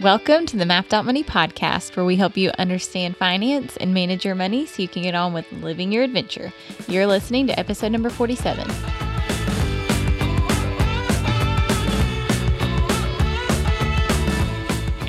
Welcome 0.00 0.46
to 0.46 0.56
the 0.56 0.64
Mapped 0.64 0.94
Out 0.94 1.06
Money 1.06 1.24
podcast, 1.24 1.96
where 1.96 2.06
we 2.06 2.14
help 2.14 2.36
you 2.36 2.52
understand 2.56 3.16
finance 3.16 3.76
and 3.78 3.92
manage 3.92 4.24
your 4.24 4.36
money 4.36 4.64
so 4.64 4.80
you 4.80 4.86
can 4.86 5.02
get 5.02 5.16
on 5.16 5.32
with 5.32 5.50
living 5.50 5.90
your 5.90 6.04
adventure. 6.04 6.52
You're 6.86 7.08
listening 7.08 7.48
to 7.48 7.58
episode 7.58 7.90
number 7.90 8.08
47. 8.08 8.64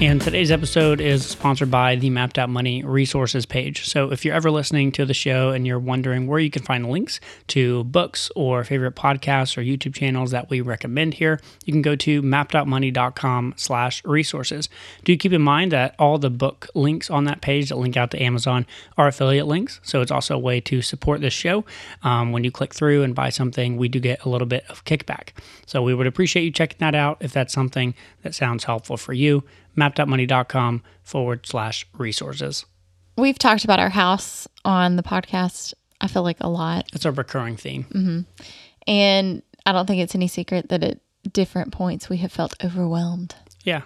And 0.01 0.21
today's 0.21 0.49
episode 0.49 1.01
is 1.01 1.27
sponsored 1.27 1.69
by 1.69 1.97
the 1.97 2.09
Mapped 2.09 2.39
Out 2.39 2.49
Money 2.49 2.85
resources 2.85 3.45
page. 3.45 3.85
So 3.85 4.13
if 4.13 4.23
you're 4.23 4.33
ever 4.33 4.49
listening 4.49 4.93
to 4.93 5.05
the 5.05 5.13
show 5.13 5.49
and 5.49 5.67
you're 5.67 5.77
wondering 5.77 6.25
where 6.25 6.39
you 6.39 6.49
can 6.49 6.63
find 6.63 6.89
links 6.89 7.19
to 7.47 7.83
books 7.83 8.31
or 8.33 8.63
favorite 8.63 8.95
podcasts 8.95 9.57
or 9.57 9.61
YouTube 9.61 9.93
channels 9.93 10.31
that 10.31 10.49
we 10.49 10.61
recommend 10.61 11.15
here, 11.15 11.41
you 11.65 11.73
can 11.73 11.81
go 11.81 11.97
to 11.97 12.21
mappedoutmoney.com 12.21 13.55
slash 13.57 14.01
resources. 14.05 14.69
Do 15.03 15.17
keep 15.17 15.33
in 15.33 15.41
mind 15.41 15.73
that 15.73 15.95
all 15.99 16.17
the 16.17 16.29
book 16.29 16.69
links 16.73 17.09
on 17.09 17.25
that 17.25 17.41
page 17.41 17.67
that 17.67 17.75
link 17.75 17.97
out 17.97 18.11
to 18.11 18.23
Amazon 18.23 18.65
are 18.97 19.09
affiliate 19.09 19.47
links. 19.47 19.81
So 19.83 19.99
it's 19.99 20.11
also 20.11 20.33
a 20.33 20.39
way 20.39 20.61
to 20.61 20.81
support 20.81 21.19
this 21.19 21.33
show. 21.33 21.65
Um, 22.03 22.31
when 22.31 22.45
you 22.45 22.51
click 22.51 22.73
through 22.73 23.03
and 23.03 23.13
buy 23.13 23.31
something, 23.31 23.75
we 23.75 23.89
do 23.89 23.99
get 23.99 24.23
a 24.23 24.29
little 24.29 24.47
bit 24.47 24.63
of 24.69 24.85
kickback. 24.85 25.31
So 25.65 25.83
we 25.83 25.93
would 25.93 26.07
appreciate 26.07 26.43
you 26.43 26.51
checking 26.51 26.79
that 26.79 26.95
out 26.95 27.17
if 27.19 27.33
that's 27.33 27.53
something 27.53 27.95
that 28.21 28.33
sounds 28.33 28.63
helpful 28.63 28.95
for 28.95 29.11
you 29.11 29.43
mappedoutmoney.com 29.93 30.83
forward 31.03 31.45
slash 31.45 31.85
resources. 31.97 32.65
We've 33.17 33.39
talked 33.39 33.63
about 33.63 33.79
our 33.79 33.89
house 33.89 34.47
on 34.63 34.95
the 34.95 35.03
podcast, 35.03 35.73
I 35.99 36.07
feel 36.07 36.23
like 36.23 36.37
a 36.39 36.49
lot. 36.49 36.87
It's 36.93 37.05
a 37.05 37.11
recurring 37.11 37.57
theme. 37.57 37.83
Mm-hmm. 37.85 38.19
And 38.87 39.41
I 39.65 39.71
don't 39.71 39.85
think 39.85 40.01
it's 40.01 40.15
any 40.15 40.27
secret 40.27 40.69
that 40.69 40.83
at 40.83 40.99
different 41.31 41.73
points 41.73 42.09
we 42.09 42.17
have 42.17 42.31
felt 42.31 42.55
overwhelmed. 42.63 43.35
Yeah. 43.63 43.81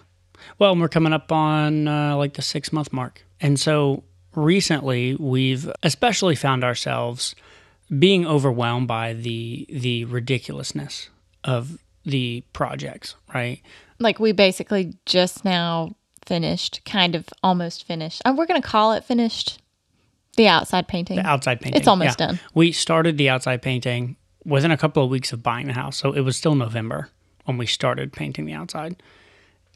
Well, 0.59 0.75
we're 0.75 0.89
coming 0.89 1.13
up 1.13 1.31
on 1.31 1.88
uh, 1.88 2.16
like 2.17 2.33
the 2.33 2.41
six 2.41 2.72
month 2.72 2.94
mark. 2.94 3.25
And 3.41 3.59
so 3.59 4.03
recently 4.35 5.16
we've 5.16 5.72
especially 5.81 6.35
found 6.35 6.63
ourselves 6.63 7.35
being 8.00 8.25
overwhelmed 8.25 8.88
by 8.88 9.13
the 9.13 9.67
the 9.69 10.06
ridiculousness 10.06 11.09
of 11.44 11.78
the 12.06 12.44
projects, 12.53 13.16
right? 13.33 13.61
Like 14.04 14.20
we 14.20 14.32
basically 14.32 14.94
just 15.06 15.44
now 15.44 15.96
finished, 16.26 16.82
kind 16.86 17.16
of 17.16 17.28
almost 17.42 17.86
finished. 17.86 18.22
Uh, 18.26 18.34
we're 18.38 18.46
going 18.46 18.62
to 18.62 18.68
call 18.68 18.94
it 18.94 19.04
finished. 19.04 19.59
The 20.36 20.48
outside 20.48 20.88
painting. 20.88 21.18
The 21.18 21.28
outside 21.28 21.62
painting. 21.62 21.80
It's 21.80 21.88
almost 21.88 22.20
yeah. 22.20 22.28
done. 22.28 22.40
We 22.54 22.72
started 22.72 23.18
the 23.18 23.30
outside 23.30 23.62
painting 23.62 24.16
within 24.46 24.72
a 24.72 24.78
couple 24.78 25.04
of 25.04 25.09
weeks 25.09 25.31
of 25.31 25.44
buying 25.44 25.68
the 25.68 25.74
house. 25.74 25.98
So 25.98 26.12
it 26.12 26.22
was 26.22 26.36
still 26.36 26.56
November 26.56 27.09
when 27.46 27.58
we 27.58 27.66
started 27.66 28.12
painting 28.14 28.46
the 28.46 28.54
outside. 28.54 29.02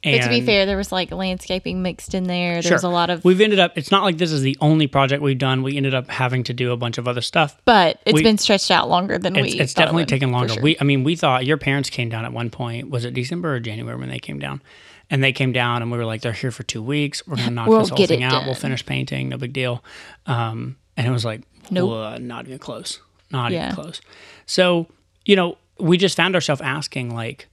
And 0.04 0.20
but 0.20 0.26
to 0.26 0.30
be 0.30 0.42
fair, 0.42 0.66
there 0.68 0.78
was 0.78 0.92
like 0.92 1.12
landscaping 1.12 1.82
mixed 1.82 2.14
in 2.14 2.26
there. 2.26 2.62
There 2.62 2.78
sure. 2.78 2.90
a 2.90 2.94
lot 2.94 3.10
of. 3.10 3.26
We've 3.26 3.42
ended 3.42 3.60
up. 3.60 3.78
It's 3.78 3.90
not 3.90 4.04
like 4.04 4.18
this 4.18 4.32
is 4.32 4.42
the 4.42 4.56
only 4.62 4.86
project 4.86 5.24
we've 5.24 5.38
done. 5.38 5.64
We 5.64 5.76
ended 5.76 5.96
up 5.96 6.08
having 6.08 6.44
to 6.46 6.54
do 6.54 6.72
a 6.72 6.78
bunch 6.78 7.00
of 7.00 7.08
other 7.08 7.22
stuff. 7.22 7.60
But 7.66 8.00
it's 8.06 8.14
we, 8.14 8.22
been 8.22 8.38
stretched 8.38 8.70
out 8.70 8.90
longer 8.90 9.18
than 9.18 9.36
it's, 9.36 9.54
we. 9.56 9.60
It's 9.60 9.74
definitely 9.74 10.04
it 10.04 10.10
taken 10.10 10.32
longer. 10.32 10.54
Sure. 10.54 10.64
We, 10.64 10.78
I 10.80 10.84
mean, 10.84 11.04
we 11.04 11.16
thought 11.16 11.46
your 11.46 11.58
parents 11.58 11.90
came 11.90 12.10
down 12.10 12.26
at 12.26 12.34
one 12.34 12.52
point. 12.52 12.92
Was 12.92 13.06
it 13.06 13.14
December 13.16 13.56
or 13.56 13.60
January 13.60 13.98
when 13.98 14.10
they 14.10 14.20
came 14.20 14.38
down? 14.38 14.62
And 15.10 15.24
they 15.24 15.32
came 15.32 15.54
down, 15.54 15.82
and 15.82 15.90
we 15.90 15.98
were 15.98 16.06
like, 16.06 16.22
"They're 16.22 16.34
here 16.34 16.52
for 16.52 16.64
two 16.64 16.84
weeks. 16.84 17.26
We're 17.26 17.38
gonna 17.38 17.52
knock 17.52 17.68
we'll 17.68 17.80
this 17.80 17.90
whole 17.90 18.06
thing 18.06 18.24
out. 18.24 18.32
Done. 18.32 18.46
We'll 18.46 18.56
finish 18.56 18.86
painting. 18.86 19.30
No 19.30 19.38
big 19.38 19.54
deal." 19.54 19.84
Um, 20.26 20.76
and 20.98 21.08
it 21.08 21.12
was 21.12 21.24
like, 21.24 21.42
nope. 21.72 22.20
not 22.20 22.46
even 22.46 22.60
close. 22.60 23.00
Not 23.32 23.52
yeah. 23.52 23.72
even 23.72 23.76
close. 23.76 24.02
So 24.46 24.88
you 25.26 25.36
know, 25.36 25.58
we 25.80 25.98
just 25.98 26.16
found 26.16 26.36
ourselves 26.36 26.62
asking, 26.62 27.14
like, 27.14 27.48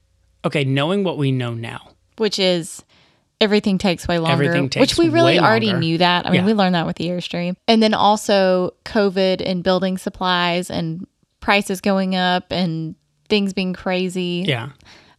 okay, 0.44 0.64
knowing 0.64 1.04
what 1.04 1.18
we 1.18 1.32
know 1.32 1.54
now, 1.54 1.90
which 2.16 2.38
is 2.38 2.84
everything 3.40 3.78
takes 3.78 4.08
way 4.08 4.18
longer. 4.18 4.68
Takes 4.68 4.76
which 4.76 4.98
we 4.98 5.08
really 5.10 5.38
already 5.38 5.66
longer. 5.66 5.80
knew 5.80 5.98
that. 5.98 6.26
I 6.26 6.30
mean, 6.30 6.40
yeah. 6.40 6.46
we 6.46 6.54
learned 6.54 6.74
that 6.74 6.86
with 6.86 6.96
the 6.96 7.08
Airstream. 7.08 7.56
And 7.68 7.82
then 7.82 7.94
also 7.94 8.74
COVID 8.84 9.42
and 9.44 9.62
building 9.62 9.98
supplies 9.98 10.70
and 10.70 11.06
prices 11.40 11.80
going 11.80 12.16
up 12.16 12.50
and 12.50 12.94
things 13.28 13.52
being 13.52 13.74
crazy. 13.74 14.44
Yeah. 14.46 14.70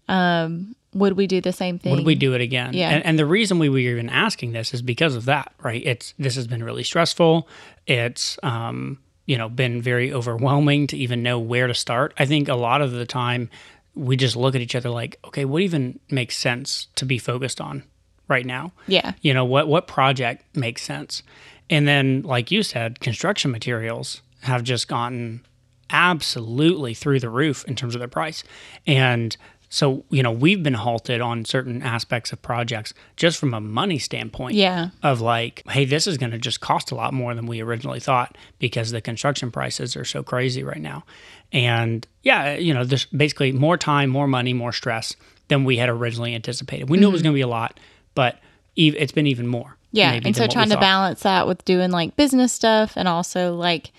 Um, 0.08 0.76
would 0.94 1.14
we 1.14 1.28
do 1.28 1.42
the 1.42 1.52
same 1.52 1.78
thing? 1.78 1.94
Would 1.96 2.06
we 2.06 2.16
do 2.16 2.34
it 2.34 2.42
again? 2.42 2.74
Yeah. 2.74 2.90
And, 2.90 3.06
and, 3.06 3.20
the 3.20 3.26
reason 3.26 3.60
we 3.60 3.70
were 3.70 3.80
even 3.80 4.10
asking 4.10 4.54
this 4.54 4.74
is 4.74 4.82
because 4.82 5.16
of 5.16 5.26
that, 5.26 5.52
right? 5.62 5.86
It's 5.86 6.14
this 6.18 6.36
has 6.36 6.48
been 6.48 6.64
really 6.64 6.84
stressful. 6.84 7.50
It's 7.86 8.40
um, 8.44 9.00
you 9.26 9.38
know, 9.38 9.50
been 9.50 9.82
very 9.82 10.14
overwhelming 10.14 10.88
to 10.88 10.98
even 10.98 11.24
know 11.24 11.40
where 11.40 11.68
to 11.68 11.74
start. 11.74 12.14
I 12.18 12.26
think 12.26 12.48
a 12.48 12.56
lot 12.56 12.82
of 12.82 12.92
the 12.92 13.06
time 13.06 13.50
we 13.96 14.18
just 14.18 14.36
look 14.36 14.56
at 14.56 14.62
each 14.62 14.76
other 14.76 14.90
like, 14.90 15.18
okay, 15.26 15.46
what 15.46 15.62
even 15.62 16.00
makes 16.10 16.38
sense 16.38 16.88
to 16.96 17.06
be 17.06 17.18
focused 17.18 17.60
on? 17.60 17.84
right 18.28 18.46
now. 18.46 18.72
Yeah. 18.88 19.14
You 19.22 19.34
know, 19.34 19.46
what 19.46 19.68
what 19.68 19.88
project 19.88 20.44
makes 20.56 20.82
sense? 20.82 21.24
And 21.70 21.88
then 21.88 22.22
like 22.24 22.52
you 22.52 22.64
said, 22.64 23.00
construction 23.00 23.52
materials 23.52 24.22
have 24.42 24.64
just 24.64 24.88
gotten 24.88 25.46
absolutely 25.90 26.94
through 26.94 27.20
the 27.20 27.30
roof 27.30 27.64
in 27.68 27.76
terms 27.76 27.96
of 27.96 28.00
their 28.00 28.08
price. 28.08 28.44
And 28.88 29.36
so, 29.76 30.06
you 30.10 30.24
know, 30.24 30.32
we've 30.32 30.64
been 30.64 30.74
halted 30.74 31.20
on 31.20 31.44
certain 31.44 31.82
aspects 31.82 32.32
of 32.32 32.42
projects 32.42 32.94
just 33.18 33.38
from 33.38 33.54
a 33.54 33.60
money 33.60 34.00
standpoint. 34.00 34.56
Yeah. 34.56 34.92
Of 35.04 35.20
like, 35.20 35.64
hey, 35.68 35.84
this 35.84 36.08
is 36.08 36.18
going 36.18 36.32
to 36.32 36.38
just 36.38 36.62
cost 36.62 36.92
a 36.92 36.96
lot 36.96 37.14
more 37.14 37.36
than 37.36 37.46
we 37.46 37.60
originally 37.60 38.00
thought 38.00 38.38
because 38.58 38.92
the 38.92 39.02
construction 39.02 39.52
prices 39.52 39.98
are 39.98 40.06
so 40.06 40.24
crazy 40.24 40.64
right 40.64 40.80
now. 40.80 41.04
And 41.52 42.08
yeah, 42.24 42.56
you 42.56 42.74
know, 42.74 42.86
there's 42.86 43.04
basically 43.08 43.52
more 43.52 43.76
time, 43.76 44.10
more 44.10 44.30
money, 44.30 44.54
more 44.54 44.72
stress 44.72 45.14
than 45.50 45.66
we 45.66 45.76
had 45.76 45.90
originally 45.90 46.34
anticipated. 46.34 46.90
We 46.90 46.98
knew 46.98 47.08
mm-hmm. 47.08 47.10
it 47.10 47.12
was 47.12 47.20
mm-hmm. 47.20 47.26
going 47.26 47.34
to 47.34 47.38
be 47.40 47.42
a 47.42 47.48
lot, 47.48 47.78
but 48.14 48.40
it's 48.78 49.12
been 49.12 49.28
even 49.28 49.46
more. 49.46 49.76
Yeah, 49.92 50.14
and 50.24 50.34
so 50.34 50.48
trying 50.48 50.70
to 50.70 50.78
balance 50.78 51.24
that 51.24 51.48
with 51.48 51.66
doing 51.66 51.92
like 51.92 52.16
business 52.16 52.54
stuff 52.54 52.94
and 52.96 53.10
also 53.10 53.56
like 53.56 53.92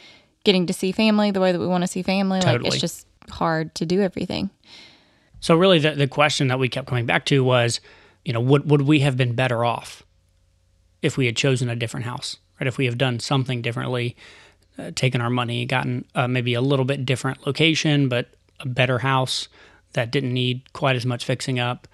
getting 0.42 0.69
to 0.69 0.72
see 0.72 0.92
family 0.92 1.32
the 1.32 1.41
way 1.41 1.53
that 1.53 1.59
we 1.59 1.66
want 1.66 1.82
to 1.82 1.88
see 1.88 2.03
family. 2.03 2.41
Totally. 2.41 2.65
Like 2.65 2.72
it's 2.72 2.81
just 2.81 3.06
hard 3.28 3.75
to 3.75 3.84
do 3.84 4.00
everything. 4.00 4.48
So 5.41 5.54
really, 5.56 5.78
the 5.78 5.92
the 5.92 6.08
question 6.08 6.48
that 6.48 6.58
we 6.58 6.69
kept 6.69 6.88
coming 6.88 7.06
back 7.06 7.24
to 7.26 7.44
was, 7.44 7.80
you 8.24 8.32
know, 8.32 8.41
would 8.41 8.70
would 8.70 8.82
we 8.82 9.00
have 9.00 9.16
been 9.16 9.34
better 9.34 9.64
off 9.64 10.02
if 11.02 11.16
we 11.16 11.26
had 11.26 11.36
chosen 11.36 11.69
a 11.69 11.76
different 11.76 12.06
house, 12.06 12.36
right? 12.60 12.66
If 12.66 12.78
we 12.78 12.86
have 12.86 12.98
done 12.98 13.20
something 13.20 13.62
differently, 13.62 14.16
uh, 14.78 14.91
taken 14.94 15.20
our 15.20 15.30
money, 15.30 15.64
gotten 15.66 16.04
uh, 16.14 16.28
maybe 16.28 16.54
a 16.54 16.60
little 16.60 16.84
bit 16.84 17.06
different 17.06 17.47
location, 17.47 18.08
but 18.08 18.28
a 18.60 18.69
better 18.69 18.98
house 18.98 19.48
that 19.92 20.10
didn't 20.10 20.32
need 20.32 20.72
quite 20.72 20.97
as 20.97 21.06
much 21.06 21.24
fixing 21.24 21.58
up, 21.58 21.86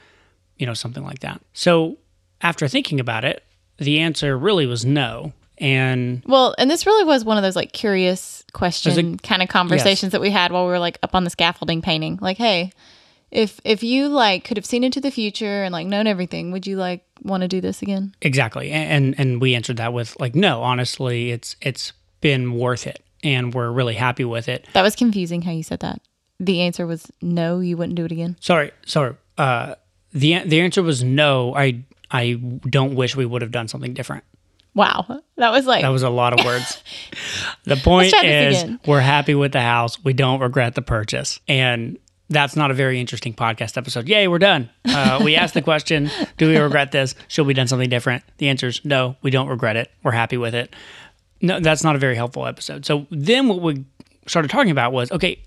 you 0.56 0.66
know, 0.66 0.74
something 0.74 1.04
like 1.04 1.20
that. 1.20 1.40
So 1.52 1.98
after 2.40 2.68
thinking 2.68 3.00
about 3.00 3.24
it, 3.24 3.44
the 3.78 4.00
answer 4.00 4.36
really 4.36 4.66
was 4.66 4.84
no. 4.84 5.32
And 5.58 6.22
well, 6.26 6.54
and 6.58 6.70
this 6.70 6.86
really 6.86 7.04
was 7.04 7.24
one 7.24 7.36
of 7.36 7.42
those 7.42 7.54
like 7.54 7.72
curious 7.72 8.44
question 8.52 9.18
kind 9.18 9.42
of 9.42 9.48
conversations 9.48 10.08
yes. 10.08 10.12
that 10.12 10.20
we 10.20 10.30
had 10.30 10.50
while 10.50 10.66
we 10.66 10.72
were 10.72 10.78
like 10.78 10.98
up 11.02 11.14
on 11.14 11.24
the 11.24 11.30
scaffolding 11.30 11.82
painting. 11.82 12.18
Like, 12.20 12.36
hey, 12.36 12.72
if 13.32 13.60
if 13.64 13.82
you 13.82 14.08
like 14.08 14.44
could 14.44 14.56
have 14.58 14.66
seen 14.66 14.84
into 14.84 15.00
the 15.00 15.10
future 15.10 15.64
and 15.64 15.72
like 15.72 15.86
known 15.86 16.06
everything, 16.06 16.52
would 16.52 16.66
you 16.66 16.76
like 16.76 17.04
want 17.22 17.40
to 17.40 17.48
do 17.48 17.60
this 17.60 17.82
again? 17.82 18.14
Exactly. 18.20 18.70
And 18.70 19.18
and 19.18 19.40
we 19.40 19.54
answered 19.54 19.78
that 19.78 19.92
with 19.92 20.18
like, 20.20 20.34
no, 20.34 20.62
honestly, 20.62 21.30
it's 21.30 21.56
it's 21.60 21.92
been 22.20 22.52
worth 22.56 22.86
it 22.86 23.02
and 23.24 23.52
we're 23.54 23.70
really 23.70 23.94
happy 23.94 24.24
with 24.24 24.48
it. 24.48 24.66
That 24.74 24.82
was 24.82 24.94
confusing 24.94 25.42
how 25.42 25.50
you 25.52 25.62
said 25.62 25.80
that. 25.80 26.00
The 26.38 26.60
answer 26.60 26.86
was 26.86 27.10
no, 27.20 27.60
you 27.60 27.76
wouldn't 27.76 27.96
do 27.96 28.04
it 28.04 28.12
again. 28.12 28.36
Sorry, 28.40 28.70
sorry. 28.84 29.16
Uh 29.38 29.74
the 30.12 30.40
the 30.40 30.60
answer 30.60 30.82
was 30.82 31.02
no. 31.02 31.54
I 31.54 31.84
I 32.10 32.34
don't 32.34 32.94
wish 32.94 33.16
we 33.16 33.24
would 33.24 33.40
have 33.40 33.50
done 33.50 33.66
something 33.66 33.94
different. 33.94 34.24
Wow. 34.74 35.20
That 35.36 35.52
was 35.52 35.66
like 35.66 35.82
That 35.82 35.88
was 35.88 36.02
a 36.02 36.10
lot 36.10 36.38
of 36.38 36.44
words. 36.44 36.82
the 37.64 37.76
point 37.76 38.12
is 38.22 38.64
we're 38.86 39.00
happy 39.00 39.34
with 39.34 39.52
the 39.52 39.60
house. 39.62 40.02
We 40.04 40.12
don't 40.12 40.40
regret 40.40 40.74
the 40.74 40.82
purchase. 40.82 41.40
And 41.48 41.98
that's 42.32 42.56
not 42.56 42.70
a 42.70 42.74
very 42.74 43.00
interesting 43.00 43.34
podcast 43.34 43.76
episode. 43.76 44.08
Yay, 44.08 44.28
we're 44.28 44.38
done. 44.38 44.70
Uh, 44.84 45.20
we 45.22 45.36
asked 45.42 45.54
the 45.54 45.62
question, 45.62 46.10
do 46.38 46.48
we 46.48 46.56
regret 46.56 46.92
this? 46.92 47.14
Should 47.28 47.46
we 47.46 47.54
done 47.54 47.68
something 47.68 47.90
different? 47.90 48.24
The 48.38 48.48
answer 48.48 48.68
is 48.68 48.84
no, 48.84 49.16
we 49.22 49.30
don't 49.30 49.48
regret 49.48 49.76
it. 49.76 49.90
We're 50.02 50.12
happy 50.12 50.36
with 50.36 50.54
it. 50.54 50.74
No, 51.40 51.60
that's 51.60 51.84
not 51.84 51.96
a 51.96 51.98
very 51.98 52.14
helpful 52.14 52.46
episode. 52.46 52.86
So 52.86 53.06
then 53.10 53.48
what 53.48 53.60
we 53.60 53.84
started 54.26 54.50
talking 54.50 54.70
about 54.70 54.92
was, 54.92 55.10
okay, 55.10 55.42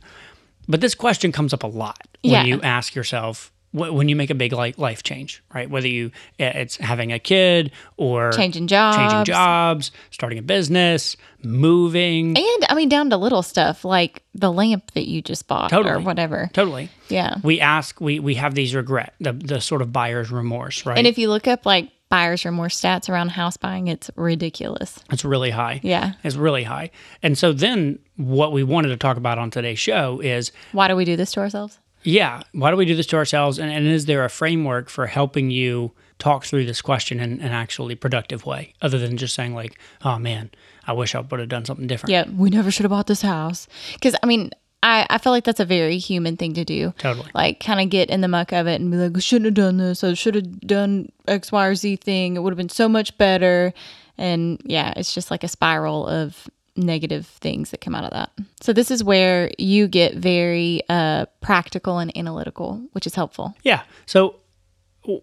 but 0.68 0.82
this 0.82 0.96
question 0.96 1.32
comes 1.32 1.54
up 1.54 1.64
a 1.64 1.68
lot 1.68 2.00
when 2.22 2.34
yeah. 2.34 2.44
you 2.44 2.62
ask 2.62 2.96
yourself, 2.96 3.52
when 3.76 4.10
you 4.10 4.16
make 4.16 4.30
a 4.30 4.36
big 4.36 4.54
life 4.54 5.04
change, 5.04 5.44
right? 5.54 5.70
Whether 5.70 5.88
you 5.88 6.12
it's 6.40 6.78
having 6.78 7.12
a 7.12 7.20
kid 7.20 7.72
or 7.98 8.32
changing 8.32 8.68
jobs, 8.68 8.98
changing 8.98 9.26
jobs, 9.26 9.92
starting 10.12 10.40
a 10.40 10.42
business, 10.42 11.18
moving, 11.44 12.38
and 12.38 12.66
I 12.70 12.74
mean 12.76 12.90
down 12.90 13.10
to 13.10 13.18
little 13.18 13.44
stuff 13.44 13.84
like 13.84 14.24
the 14.34 14.52
lamp 14.52 14.92
that 14.92 15.08
you 15.08 15.22
just 15.22 15.48
bought 15.48 15.70
totally. 15.70 15.96
or 15.96 16.00
whatever. 16.00 16.50
Totally. 16.54 16.90
Yeah. 17.10 17.36
We 17.44 17.60
ask, 17.60 18.00
we 18.00 18.20
we 18.20 18.36
have 18.36 18.56
these 18.56 18.74
regret, 18.74 19.14
the 19.20 19.34
the 19.34 19.60
sort 19.60 19.82
of 19.82 19.92
buyer's 19.92 20.32
remorse, 20.32 20.86
right? 20.86 20.98
And 20.98 21.06
if 21.06 21.18
you 21.18 21.30
look 21.30 21.48
up 21.48 21.66
like 21.66 21.92
buyer's 22.10 22.46
remorse 22.46 22.80
stats 22.80 23.10
around 23.10 23.30
house 23.30 23.58
buying, 23.58 23.88
it's 23.88 24.10
ridiculous. 24.16 25.00
It's 25.12 25.26
really 25.26 25.52
high. 25.52 25.82
Yeah. 25.84 26.14
It's 26.24 26.36
really 26.36 26.64
high. 26.64 26.92
And 27.22 27.38
so 27.38 27.52
then 27.52 28.00
what 28.16 28.54
we 28.54 28.64
wanted 28.64 28.90
to 28.90 28.98
talk 28.98 29.18
about 29.18 29.38
on 29.38 29.52
today's 29.52 29.80
show 29.80 30.22
is 30.22 30.52
why 30.72 30.88
do 30.88 30.96
we 30.96 31.04
do 31.04 31.16
this 31.16 31.34
to 31.34 31.42
ourselves? 31.42 31.80
Yeah. 32.06 32.44
Why 32.54 32.72
do 32.72 32.78
we 32.78 32.86
do 32.86 32.96
this 32.96 33.08
to 33.08 33.18
ourselves? 33.18 33.60
And, 33.60 33.72
and 33.72 33.86
is 33.88 34.06
there 34.06 34.24
a 34.24 34.30
framework 34.30 34.90
for 34.90 35.08
helping 35.08 35.52
you 35.52 35.92
talk 36.18 36.46
through 36.46 36.66
this 36.66 36.82
question 36.82 37.20
in 37.20 37.42
an 37.42 37.52
actually 37.52 37.96
productive 37.96 38.46
way, 38.46 38.74
other 38.82 38.98
than 38.98 39.18
just 39.18 39.36
saying, 39.36 39.54
like, 39.54 39.78
oh 40.04 40.18
man, 40.18 40.52
I 40.88 40.94
wish 40.94 41.14
I 41.16 41.20
would 41.20 41.40
have 41.40 41.50
done 41.50 41.66
something 41.66 41.88
different? 41.88 42.12
Yeah. 42.12 42.26
We 42.30 42.50
never 42.50 42.72
should 42.72 42.84
have 42.84 42.92
bought 42.92 43.08
this 43.08 43.22
house. 43.22 43.68
Because, 43.94 44.16
I 44.24 44.28
mean, 44.28 44.52
I, 44.82 45.08
I 45.10 45.18
feel 45.18 45.32
like 45.32 45.44
that's 45.44 45.60
a 45.60 45.66
very 45.66 45.98
human 45.98 46.38
thing 46.38 46.54
to 46.54 46.64
do. 46.64 46.94
Totally. 47.00 47.30
Like, 47.34 47.60
kind 47.60 47.82
of 47.82 47.90
get 47.90 48.10
in 48.10 48.22
the 48.22 48.28
muck 48.28 48.54
of 48.54 48.68
it 48.68 48.80
and 48.80 48.92
be 48.92 48.98
like, 48.98 49.18
I 49.18 49.20
shouldn't 49.20 49.46
have 49.46 49.56
done 49.56 49.78
this. 49.78 50.04
I 50.04 50.14
should 50.14 50.36
have 50.36 50.62
done 50.62 51.12
X, 51.28 51.52
Y, 51.52 51.66
or 51.66 51.76
Z 51.76 51.96
thing. 51.98 52.36
It 52.36 52.44
would 52.44 52.52
have 52.52 52.58
been 52.58 52.70
so 52.70 52.88
much 52.88 53.18
better. 53.18 53.74
And 54.18 54.62
yeah, 54.64 54.94
it's 54.96 55.14
just 55.14 55.32
like 55.32 55.44
a 55.44 55.48
spiral 55.48 56.08
of 56.08 56.48
negative 56.76 57.26
things 57.26 57.72
that 57.72 57.82
come 57.82 57.96
out 57.96 58.04
of 58.04 58.12
that. 58.12 58.32
So 58.62 58.74
this 58.74 58.92
is 58.92 59.04
where 59.04 59.52
you 59.58 59.88
get 59.88 60.16
very 60.16 60.82
uh, 60.90 61.26
practical 61.42 62.00
and 62.00 62.16
analytical, 62.18 62.86
which 62.92 63.08
is 63.08 63.16
helpful. 63.16 63.56
Yeah. 63.64 63.84
So 64.06 64.36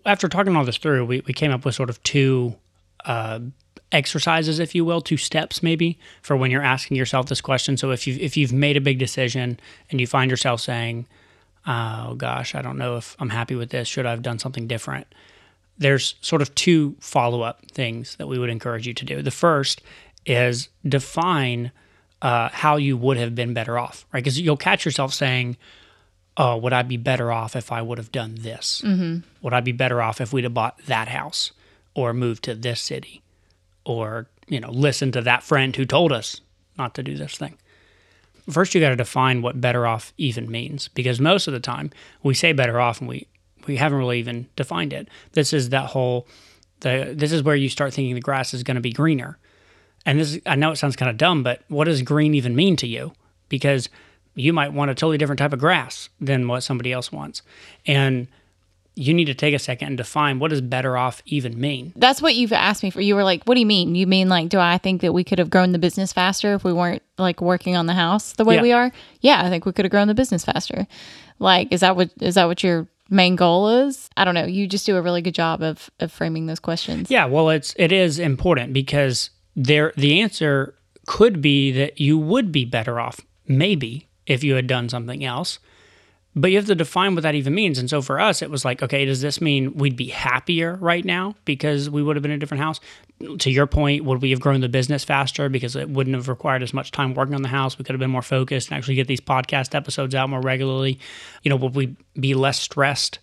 after 0.06 0.28
talking 0.28 0.56
all 0.56 0.64
this 0.64 0.76
through, 0.76 1.04
we, 1.04 1.22
we 1.26 1.34
came 1.34 1.50
up 1.50 1.64
with 1.64 1.74
sort 1.74 1.90
of 1.90 2.02
two 2.02 2.56
uh, 3.04 3.40
exercises, 3.90 4.58
if 4.58 4.74
you 4.74 4.84
will, 4.84 5.00
two 5.00 5.16
steps 5.16 5.62
maybe 5.62 5.98
for 6.22 6.36
when 6.36 6.50
you're 6.50 6.62
asking 6.62 6.96
yourself 6.96 7.26
this 7.26 7.40
question. 7.40 7.76
So 7.76 7.90
if 7.90 8.06
you 8.06 8.16
if 8.20 8.36
you've 8.36 8.52
made 8.52 8.76
a 8.76 8.80
big 8.80 8.98
decision 8.98 9.60
and 9.90 10.00
you 10.00 10.06
find 10.06 10.30
yourself 10.30 10.60
saying, 10.60 11.06
"Oh 11.66 12.14
gosh, 12.14 12.54
I 12.54 12.62
don't 12.62 12.78
know 12.78 12.96
if 12.96 13.16
I'm 13.18 13.30
happy 13.30 13.54
with 13.54 13.70
this. 13.70 13.88
Should 13.88 14.06
I 14.06 14.10
have 14.10 14.22
done 14.22 14.38
something 14.38 14.66
different?" 14.66 15.06
There's 15.78 16.14
sort 16.20 16.42
of 16.42 16.54
two 16.54 16.96
follow 17.00 17.42
up 17.42 17.70
things 17.70 18.16
that 18.16 18.28
we 18.28 18.38
would 18.38 18.50
encourage 18.50 18.86
you 18.86 18.94
to 18.94 19.04
do. 19.04 19.22
The 19.22 19.30
first 19.30 19.82
is 20.26 20.68
define 20.86 21.72
uh, 22.20 22.48
how 22.50 22.76
you 22.76 22.96
would 22.96 23.16
have 23.16 23.34
been 23.34 23.52
better 23.52 23.78
off, 23.78 24.06
right? 24.12 24.22
Because 24.22 24.40
you'll 24.40 24.56
catch 24.56 24.84
yourself 24.84 25.12
saying, 25.12 25.56
"Oh, 26.36 26.56
would 26.56 26.72
I 26.72 26.82
be 26.82 26.96
better 26.96 27.32
off 27.32 27.56
if 27.56 27.72
I 27.72 27.82
would 27.82 27.98
have 27.98 28.12
done 28.12 28.36
this? 28.36 28.82
Mm-hmm. 28.84 29.26
Would 29.42 29.52
I 29.52 29.60
be 29.60 29.72
better 29.72 30.00
off 30.00 30.20
if 30.20 30.32
we'd 30.32 30.44
have 30.44 30.54
bought 30.54 30.78
that 30.86 31.08
house 31.08 31.52
or 31.94 32.14
moved 32.14 32.44
to 32.44 32.54
this 32.54 32.80
city, 32.80 33.22
or 33.84 34.28
you 34.48 34.60
know, 34.60 34.70
listened 34.70 35.12
to 35.14 35.22
that 35.22 35.42
friend 35.42 35.74
who 35.74 35.84
told 35.84 36.12
us 36.12 36.40
not 36.78 36.94
to 36.94 37.02
do 37.02 37.16
this 37.16 37.36
thing?" 37.36 37.58
First, 38.50 38.74
you 38.74 38.80
got 38.80 38.90
to 38.90 38.96
define 38.96 39.40
what 39.40 39.60
better 39.60 39.86
off 39.86 40.12
even 40.18 40.50
means, 40.50 40.88
because 40.88 41.20
most 41.20 41.46
of 41.46 41.52
the 41.52 41.60
time 41.60 41.90
we 42.24 42.34
say 42.34 42.52
better 42.52 42.80
off 42.80 43.00
and 43.00 43.08
we 43.08 43.26
we 43.66 43.76
haven't 43.76 43.98
really 43.98 44.18
even 44.18 44.48
defined 44.56 44.92
it. 44.92 45.08
This 45.32 45.52
is 45.52 45.70
that 45.70 45.90
whole 45.90 46.26
the 46.80 47.12
this 47.16 47.32
is 47.32 47.42
where 47.42 47.56
you 47.56 47.68
start 47.68 47.94
thinking 47.94 48.14
the 48.14 48.20
grass 48.20 48.54
is 48.54 48.62
going 48.62 48.74
to 48.76 48.80
be 48.80 48.92
greener 48.92 49.38
and 50.06 50.18
this 50.18 50.38
I 50.46 50.56
know 50.56 50.72
it 50.72 50.76
sounds 50.76 50.96
kind 50.96 51.10
of 51.10 51.16
dumb, 51.16 51.42
but 51.42 51.62
what 51.68 51.84
does 51.84 52.02
green 52.02 52.34
even 52.34 52.56
mean 52.56 52.76
to 52.76 52.86
you? 52.86 53.12
Because 53.48 53.88
you 54.34 54.52
might 54.52 54.72
want 54.72 54.90
a 54.90 54.94
totally 54.94 55.18
different 55.18 55.38
type 55.38 55.52
of 55.52 55.58
grass 55.58 56.08
than 56.20 56.48
what 56.48 56.62
somebody 56.62 56.92
else 56.92 57.12
wants. 57.12 57.42
And 57.86 58.28
you 58.94 59.14
need 59.14 59.24
to 59.26 59.34
take 59.34 59.54
a 59.54 59.58
second 59.58 59.88
and 59.88 59.96
define 59.96 60.38
what 60.38 60.50
does 60.50 60.60
better 60.60 60.96
off 60.96 61.22
even 61.24 61.58
mean. 61.58 61.92
That's 61.96 62.20
what 62.20 62.34
you've 62.34 62.52
asked 62.52 62.82
me 62.82 62.90
for. 62.90 63.00
You 63.00 63.14
were 63.14 63.24
like, 63.24 63.42
"What 63.44 63.54
do 63.54 63.60
you 63.60 63.66
mean? 63.66 63.94
You 63.94 64.06
mean 64.06 64.28
like 64.28 64.48
do 64.48 64.58
I 64.58 64.78
think 64.78 65.00
that 65.00 65.12
we 65.12 65.24
could 65.24 65.38
have 65.38 65.50
grown 65.50 65.72
the 65.72 65.78
business 65.78 66.12
faster 66.12 66.54
if 66.54 66.64
we 66.64 66.72
weren't 66.72 67.02
like 67.18 67.40
working 67.40 67.76
on 67.76 67.86
the 67.86 67.94
house 67.94 68.34
the 68.34 68.44
way 68.44 68.56
yeah. 68.56 68.62
we 68.62 68.72
are?" 68.72 68.92
Yeah, 69.20 69.42
I 69.44 69.48
think 69.48 69.64
we 69.64 69.72
could 69.72 69.84
have 69.84 69.92
grown 69.92 70.08
the 70.08 70.14
business 70.14 70.44
faster. 70.44 70.86
Like, 71.38 71.72
is 71.72 71.80
that 71.80 71.96
what 71.96 72.10
is 72.20 72.34
that 72.34 72.46
what 72.46 72.62
your 72.62 72.86
main 73.08 73.34
goal 73.36 73.68
is? 73.68 74.10
I 74.16 74.24
don't 74.24 74.34
know. 74.34 74.44
You 74.44 74.66
just 74.66 74.84
do 74.84 74.96
a 74.96 75.02
really 75.02 75.22
good 75.22 75.34
job 75.34 75.62
of 75.62 75.90
of 76.00 76.12
framing 76.12 76.46
those 76.46 76.60
questions. 76.60 77.10
Yeah, 77.10 77.24
well, 77.24 77.48
it's 77.48 77.74
it 77.78 77.92
is 77.92 78.18
important 78.18 78.74
because 78.74 79.30
there 79.56 79.92
the 79.96 80.20
answer 80.20 80.74
could 81.06 81.42
be 81.42 81.70
that 81.72 82.00
you 82.00 82.18
would 82.18 82.52
be 82.52 82.64
better 82.64 83.00
off 83.00 83.20
maybe 83.46 84.08
if 84.26 84.44
you 84.44 84.54
had 84.54 84.66
done 84.66 84.88
something 84.88 85.24
else. 85.24 85.58
But 86.34 86.50
you 86.50 86.56
have 86.56 86.66
to 86.66 86.74
define 86.74 87.14
what 87.14 87.24
that 87.24 87.34
even 87.34 87.54
means. 87.54 87.78
And 87.78 87.90
so 87.90 88.00
for 88.00 88.18
us 88.18 88.40
it 88.40 88.50
was 88.50 88.64
like 88.64 88.82
okay 88.82 89.04
does 89.04 89.20
this 89.20 89.40
mean 89.40 89.74
we'd 89.74 89.96
be 89.96 90.08
happier 90.08 90.76
right 90.76 91.04
now 91.04 91.34
because 91.44 91.90
we 91.90 92.02
would 92.02 92.16
have 92.16 92.22
been 92.22 92.32
in 92.32 92.36
a 92.36 92.40
different 92.40 92.62
house? 92.62 92.80
To 93.38 93.50
your 93.50 93.66
point 93.66 94.04
would 94.04 94.22
we 94.22 94.30
have 94.30 94.40
grown 94.40 94.60
the 94.60 94.68
business 94.68 95.04
faster 95.04 95.48
because 95.48 95.76
it 95.76 95.90
wouldn't 95.90 96.16
have 96.16 96.28
required 96.28 96.62
as 96.62 96.72
much 96.72 96.90
time 96.90 97.14
working 97.14 97.34
on 97.34 97.42
the 97.42 97.48
house? 97.48 97.78
We 97.78 97.84
could 97.84 97.92
have 97.92 98.00
been 98.00 98.10
more 98.10 98.22
focused 98.22 98.70
and 98.70 98.78
actually 98.78 98.94
get 98.94 99.08
these 99.08 99.20
podcast 99.20 99.74
episodes 99.74 100.14
out 100.14 100.30
more 100.30 100.40
regularly. 100.40 100.98
You 101.42 101.50
know 101.50 101.56
would 101.56 101.74
we 101.74 101.96
be 102.18 102.34
less 102.34 102.58
stressed? 102.58 103.18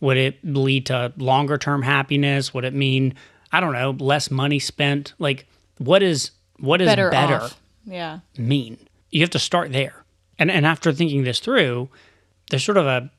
Would 0.00 0.16
it 0.16 0.38
lead 0.44 0.86
to 0.86 1.12
longer 1.16 1.58
term 1.58 1.82
happiness? 1.82 2.54
Would 2.54 2.64
it 2.64 2.74
mean 2.74 3.14
i 3.50 3.60
don't 3.60 3.72
know 3.72 3.90
less 3.98 4.30
money 4.30 4.60
spent? 4.60 5.14
Like 5.18 5.46
what 5.84 6.02
is 6.02 6.30
what 6.58 6.80
is 6.80 6.86
better, 6.86 7.10
better 7.10 7.48
yeah 7.84 8.20
mean? 8.36 8.78
You 9.10 9.20
have 9.20 9.30
to 9.30 9.38
start 9.38 9.72
there. 9.72 10.04
And 10.38 10.50
and 10.50 10.66
after 10.66 10.92
thinking 10.92 11.24
this 11.24 11.40
through, 11.40 11.88
there's 12.50 12.64
sort 12.64 12.78
of 12.78 12.86
a 12.86 13.10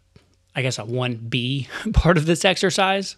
I 0.56 0.62
guess 0.62 0.78
a 0.78 0.84
1B 0.84 1.68
part 1.94 2.18
of 2.18 2.26
this 2.26 2.46
exercise, 2.46 3.16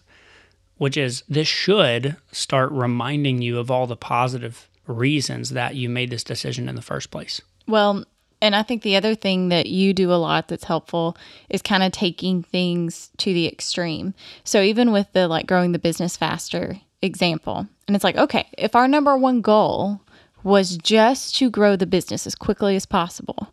which 0.78 0.96
is 0.96 1.22
this 1.28 1.48
should 1.48 2.16
start 2.32 2.70
reminding 2.72 3.42
you 3.42 3.58
of 3.58 3.70
all 3.70 3.86
the 3.86 3.96
positive 3.96 4.68
reasons 4.86 5.50
that 5.50 5.74
you 5.74 5.88
made 5.88 6.10
this 6.10 6.24
decision 6.24 6.68
in 6.68 6.76
the 6.76 6.82
first 6.82 7.10
place. 7.10 7.40
Well, 7.66 8.04
and 8.40 8.54
I 8.54 8.62
think 8.62 8.82
the 8.82 8.96
other 8.96 9.14
thing 9.14 9.48
that 9.48 9.66
you 9.66 9.92
do 9.94 10.12
a 10.12 10.14
lot 10.14 10.48
that's 10.48 10.64
helpful 10.64 11.16
is 11.48 11.62
kind 11.62 11.82
of 11.82 11.92
taking 11.92 12.42
things 12.42 13.10
to 13.18 13.32
the 13.32 13.46
extreme. 13.48 14.14
So 14.44 14.60
even 14.60 14.92
with 14.92 15.12
the 15.12 15.26
like 15.26 15.46
growing 15.46 15.72
the 15.72 15.78
business 15.78 16.16
faster, 16.16 16.80
example. 17.06 17.66
And 17.86 17.94
it's 17.94 18.04
like, 18.04 18.16
okay, 18.16 18.46
if 18.58 18.74
our 18.74 18.88
number 18.88 19.16
one 19.16 19.40
goal 19.40 20.00
was 20.42 20.76
just 20.76 21.36
to 21.36 21.50
grow 21.50 21.76
the 21.76 21.86
business 21.86 22.26
as 22.26 22.34
quickly 22.34 22.76
as 22.76 22.86
possible, 22.86 23.52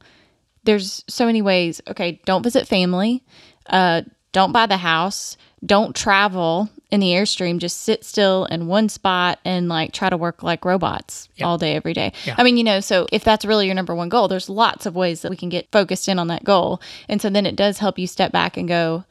there's 0.63 1.03
so 1.07 1.25
many 1.25 1.41
ways. 1.41 1.81
Okay, 1.87 2.21
don't 2.25 2.43
visit 2.43 2.67
family, 2.67 3.23
uh, 3.67 4.01
don't 4.31 4.51
buy 4.51 4.65
the 4.65 4.77
house, 4.77 5.37
don't 5.65 5.95
travel 5.95 6.69
in 6.91 6.99
the 6.99 7.11
airstream, 7.11 7.57
just 7.57 7.81
sit 7.81 8.03
still 8.03 8.45
in 8.45 8.67
one 8.67 8.89
spot 8.89 9.39
and 9.45 9.69
like 9.69 9.93
try 9.93 10.09
to 10.09 10.17
work 10.17 10.43
like 10.43 10.65
robots 10.65 11.29
yep. 11.35 11.47
all 11.47 11.57
day, 11.57 11.75
every 11.75 11.93
day. 11.93 12.11
Yeah. 12.25 12.35
I 12.37 12.43
mean, 12.43 12.57
you 12.57 12.63
know, 12.63 12.79
so 12.79 13.07
if 13.11 13.23
that's 13.23 13.45
really 13.45 13.65
your 13.67 13.75
number 13.75 13.95
one 13.95 14.09
goal, 14.09 14.27
there's 14.27 14.49
lots 14.49 14.85
of 14.85 14.95
ways 14.95 15.21
that 15.21 15.29
we 15.29 15.37
can 15.37 15.49
get 15.49 15.71
focused 15.71 16.07
in 16.07 16.19
on 16.19 16.27
that 16.27 16.43
goal. 16.43 16.81
And 17.07 17.21
so 17.21 17.29
then 17.29 17.45
it 17.45 17.55
does 17.55 17.77
help 17.79 17.97
you 17.97 18.07
step 18.07 18.31
back 18.31 18.57
and 18.57 18.67
go, 18.67 19.05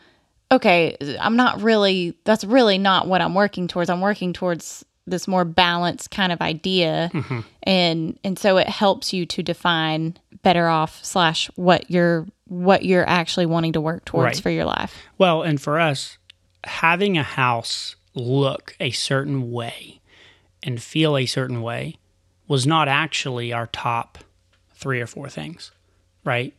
okay, 0.53 0.97
I'm 1.19 1.37
not 1.37 1.63
really, 1.63 2.17
that's 2.25 2.45
really 2.45 2.79
not 2.79 3.09
what 3.09 3.21
I'm 3.21 3.35
working 3.35 3.67
towards. 3.67 3.91
I'm 3.91 4.01
working 4.01 4.33
towards 4.33 4.85
this 5.07 5.27
more 5.27 5.45
balanced 5.45 6.11
kind 6.11 6.31
of 6.31 6.41
idea. 6.41 7.11
Mm-hmm. 7.13 7.41
And, 7.65 8.19
and 8.23 8.39
so 8.39 8.59
it 8.59 8.69
helps 8.69 9.13
you 9.13 9.27
to 9.27 9.43
define 9.43 10.17
better 10.43 10.69
off 10.69 11.05
slash 11.05 11.51
what 11.57 11.91
you're, 11.91 12.27
what 12.47 12.85
you're 12.85 13.09
actually 13.09 13.47
wanting 13.47 13.73
to 13.73 13.81
work 13.81 14.05
towards 14.05 14.37
right. 14.37 14.43
for 14.43 14.51
your 14.51 14.67
life. 14.67 14.97
Well, 15.19 15.43
and 15.43 15.61
for 15.61 15.81
us, 15.81 16.19
having 16.65 17.19
a 17.19 17.23
house 17.23 17.97
look 18.15 18.77
a 18.79 18.91
certain 18.91 19.51
way 19.51 20.01
and 20.63 20.81
feel 20.81 21.17
a 21.17 21.27
certain 21.27 21.63
way 21.63 21.97
was 22.47 22.67
not 22.67 22.87
actually 22.87 23.53
our 23.53 23.67
top 23.69 24.19
three 24.75 25.01
or 25.01 25.07
four 25.07 25.29
things, 25.29 25.73
right? 26.25 26.55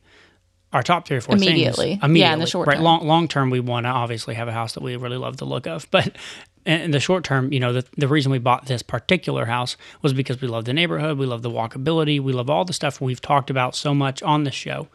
Our 0.73 0.83
top 0.83 1.07
three 1.07 1.17
or 1.17 1.21
four 1.21 1.35
immediately. 1.35 1.91
things 1.91 2.03
immediately. 2.03 2.19
Yeah, 2.19 2.33
in 2.33 2.39
the 2.39 2.47
short 2.47 2.67
right. 2.67 2.75
term. 2.75 2.83
Long 2.83 3.07
long 3.07 3.27
term, 3.27 3.49
we 3.49 3.59
want 3.59 3.85
to 3.85 3.89
obviously 3.89 4.35
have 4.35 4.47
a 4.47 4.51
house 4.51 4.73
that 4.73 4.83
we 4.83 4.95
really 4.95 5.17
love 5.17 5.37
the 5.37 5.45
look 5.45 5.67
of, 5.67 5.89
but 5.91 6.17
in 6.65 6.91
the 6.91 6.99
short 6.99 7.23
term, 7.23 7.51
you 7.51 7.59
know, 7.59 7.73
the, 7.73 7.85
the 7.97 8.07
reason 8.07 8.31
we 8.31 8.39
bought 8.39 8.65
this 8.65 8.81
particular 8.81 9.45
house 9.45 9.75
was 10.01 10.13
because 10.13 10.41
we 10.41 10.47
love 10.47 10.65
the 10.65 10.73
neighborhood, 10.73 11.17
we 11.17 11.25
love 11.25 11.41
the 11.41 11.49
walkability, 11.49 12.19
we 12.19 12.33
love 12.33 12.49
all 12.49 12.65
the 12.65 12.73
stuff 12.73 13.01
we've 13.01 13.21
talked 13.21 13.49
about 13.49 13.75
so 13.75 13.93
much 13.93 14.23
on 14.23 14.43
the 14.43 14.51
show. 14.51 14.87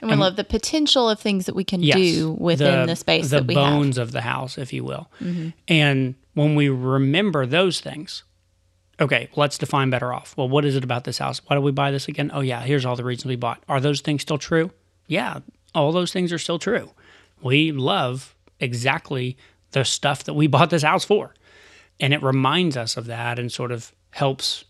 And 0.00 0.08
we 0.08 0.14
and, 0.14 0.20
love 0.20 0.34
the 0.34 0.44
potential 0.44 1.08
of 1.08 1.20
things 1.20 1.46
that 1.46 1.54
we 1.54 1.62
can 1.62 1.80
yes, 1.80 1.96
do 1.96 2.32
within 2.32 2.80
the, 2.80 2.86
the 2.86 2.96
space 2.96 3.30
the 3.30 3.36
that 3.36 3.46
we 3.46 3.54
bones 3.54 3.98
have. 3.98 4.08
of 4.08 4.12
the 4.12 4.22
house, 4.22 4.58
if 4.58 4.72
you 4.72 4.82
will. 4.82 5.08
Mm-hmm. 5.20 5.50
And 5.68 6.16
when 6.34 6.56
we 6.56 6.68
remember 6.68 7.46
those 7.46 7.80
things, 7.80 8.24
okay, 8.98 9.28
let's 9.36 9.58
define 9.58 9.90
better 9.90 10.12
off. 10.12 10.36
Well, 10.36 10.48
what 10.48 10.64
is 10.64 10.74
it 10.74 10.82
about 10.82 11.04
this 11.04 11.18
house? 11.18 11.40
Why 11.46 11.54
do 11.54 11.62
we 11.62 11.70
buy 11.70 11.92
this 11.92 12.08
again? 12.08 12.32
Oh, 12.34 12.40
yeah, 12.40 12.62
here's 12.62 12.84
all 12.84 12.96
the 12.96 13.04
reasons 13.04 13.26
we 13.26 13.36
bought. 13.36 13.62
Are 13.68 13.80
those 13.80 14.00
things 14.00 14.22
still 14.22 14.38
true? 14.38 14.72
Yeah, 15.06 15.40
all 15.74 15.92
those 15.92 16.12
things 16.12 16.32
are 16.32 16.38
still 16.38 16.58
true. 16.58 16.90
We 17.42 17.72
love 17.72 18.34
exactly 18.60 19.36
the 19.72 19.84
stuff 19.84 20.24
that 20.24 20.34
we 20.34 20.46
bought 20.48 20.70
this 20.70 20.82
house 20.82 21.04
for. 21.04 21.34
And 22.00 22.12
it 22.12 22.22
reminds 22.22 22.76
us 22.76 22.96
of 22.96 23.06
that 23.06 23.38
and 23.38 23.50
sort 23.52 23.72
of 23.72 23.92
helps 24.10 24.64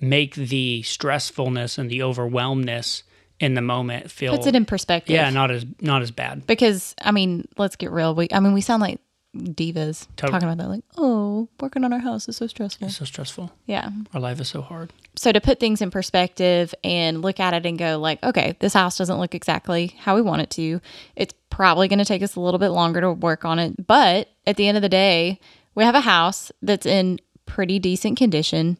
make 0.00 0.34
the 0.34 0.82
stressfulness 0.84 1.78
and 1.78 1.90
the 1.90 2.02
overwhelmness 2.02 3.04
in 3.40 3.54
the 3.54 3.62
moment 3.62 4.10
feel 4.10 4.32
puts 4.34 4.46
it 4.46 4.54
in 4.54 4.64
perspective. 4.64 5.14
Yeah, 5.14 5.30
not 5.30 5.50
as 5.50 5.64
not 5.80 6.02
as 6.02 6.10
bad. 6.10 6.46
Because 6.46 6.94
I 7.00 7.10
mean, 7.10 7.48
let's 7.56 7.76
get 7.76 7.90
real. 7.90 8.14
We 8.14 8.28
I 8.32 8.40
mean, 8.40 8.52
we 8.52 8.60
sound 8.60 8.80
like 8.80 9.00
divas 9.36 10.06
talking 10.16 10.36
about 10.36 10.58
that. 10.58 10.68
Like, 10.68 10.84
oh, 10.96 11.13
working 11.60 11.84
on 11.84 11.92
our 11.92 11.98
house 11.98 12.28
is 12.28 12.36
so 12.36 12.46
stressful. 12.46 12.86
It's 12.86 12.96
so 12.96 13.04
stressful. 13.04 13.52
Yeah. 13.66 13.90
Our 14.12 14.20
life 14.20 14.40
is 14.40 14.48
so 14.48 14.62
hard. 14.62 14.92
So 15.16 15.32
to 15.32 15.40
put 15.40 15.60
things 15.60 15.80
in 15.80 15.90
perspective 15.90 16.74
and 16.82 17.22
look 17.22 17.40
at 17.40 17.54
it 17.54 17.66
and 17.66 17.78
go 17.78 17.98
like, 17.98 18.22
okay, 18.22 18.56
this 18.60 18.74
house 18.74 18.98
doesn't 18.98 19.18
look 19.18 19.34
exactly 19.34 19.94
how 19.98 20.14
we 20.14 20.22
want 20.22 20.42
it 20.42 20.50
to. 20.50 20.80
It's 21.16 21.34
probably 21.50 21.88
going 21.88 21.98
to 21.98 22.04
take 22.04 22.22
us 22.22 22.36
a 22.36 22.40
little 22.40 22.58
bit 22.58 22.70
longer 22.70 23.00
to 23.00 23.12
work 23.12 23.44
on 23.44 23.58
it, 23.58 23.86
but 23.86 24.28
at 24.46 24.56
the 24.56 24.66
end 24.66 24.76
of 24.76 24.82
the 24.82 24.88
day, 24.88 25.40
we 25.74 25.84
have 25.84 25.94
a 25.94 26.00
house 26.00 26.50
that's 26.62 26.86
in 26.86 27.20
pretty 27.46 27.78
decent 27.78 28.18
condition 28.18 28.78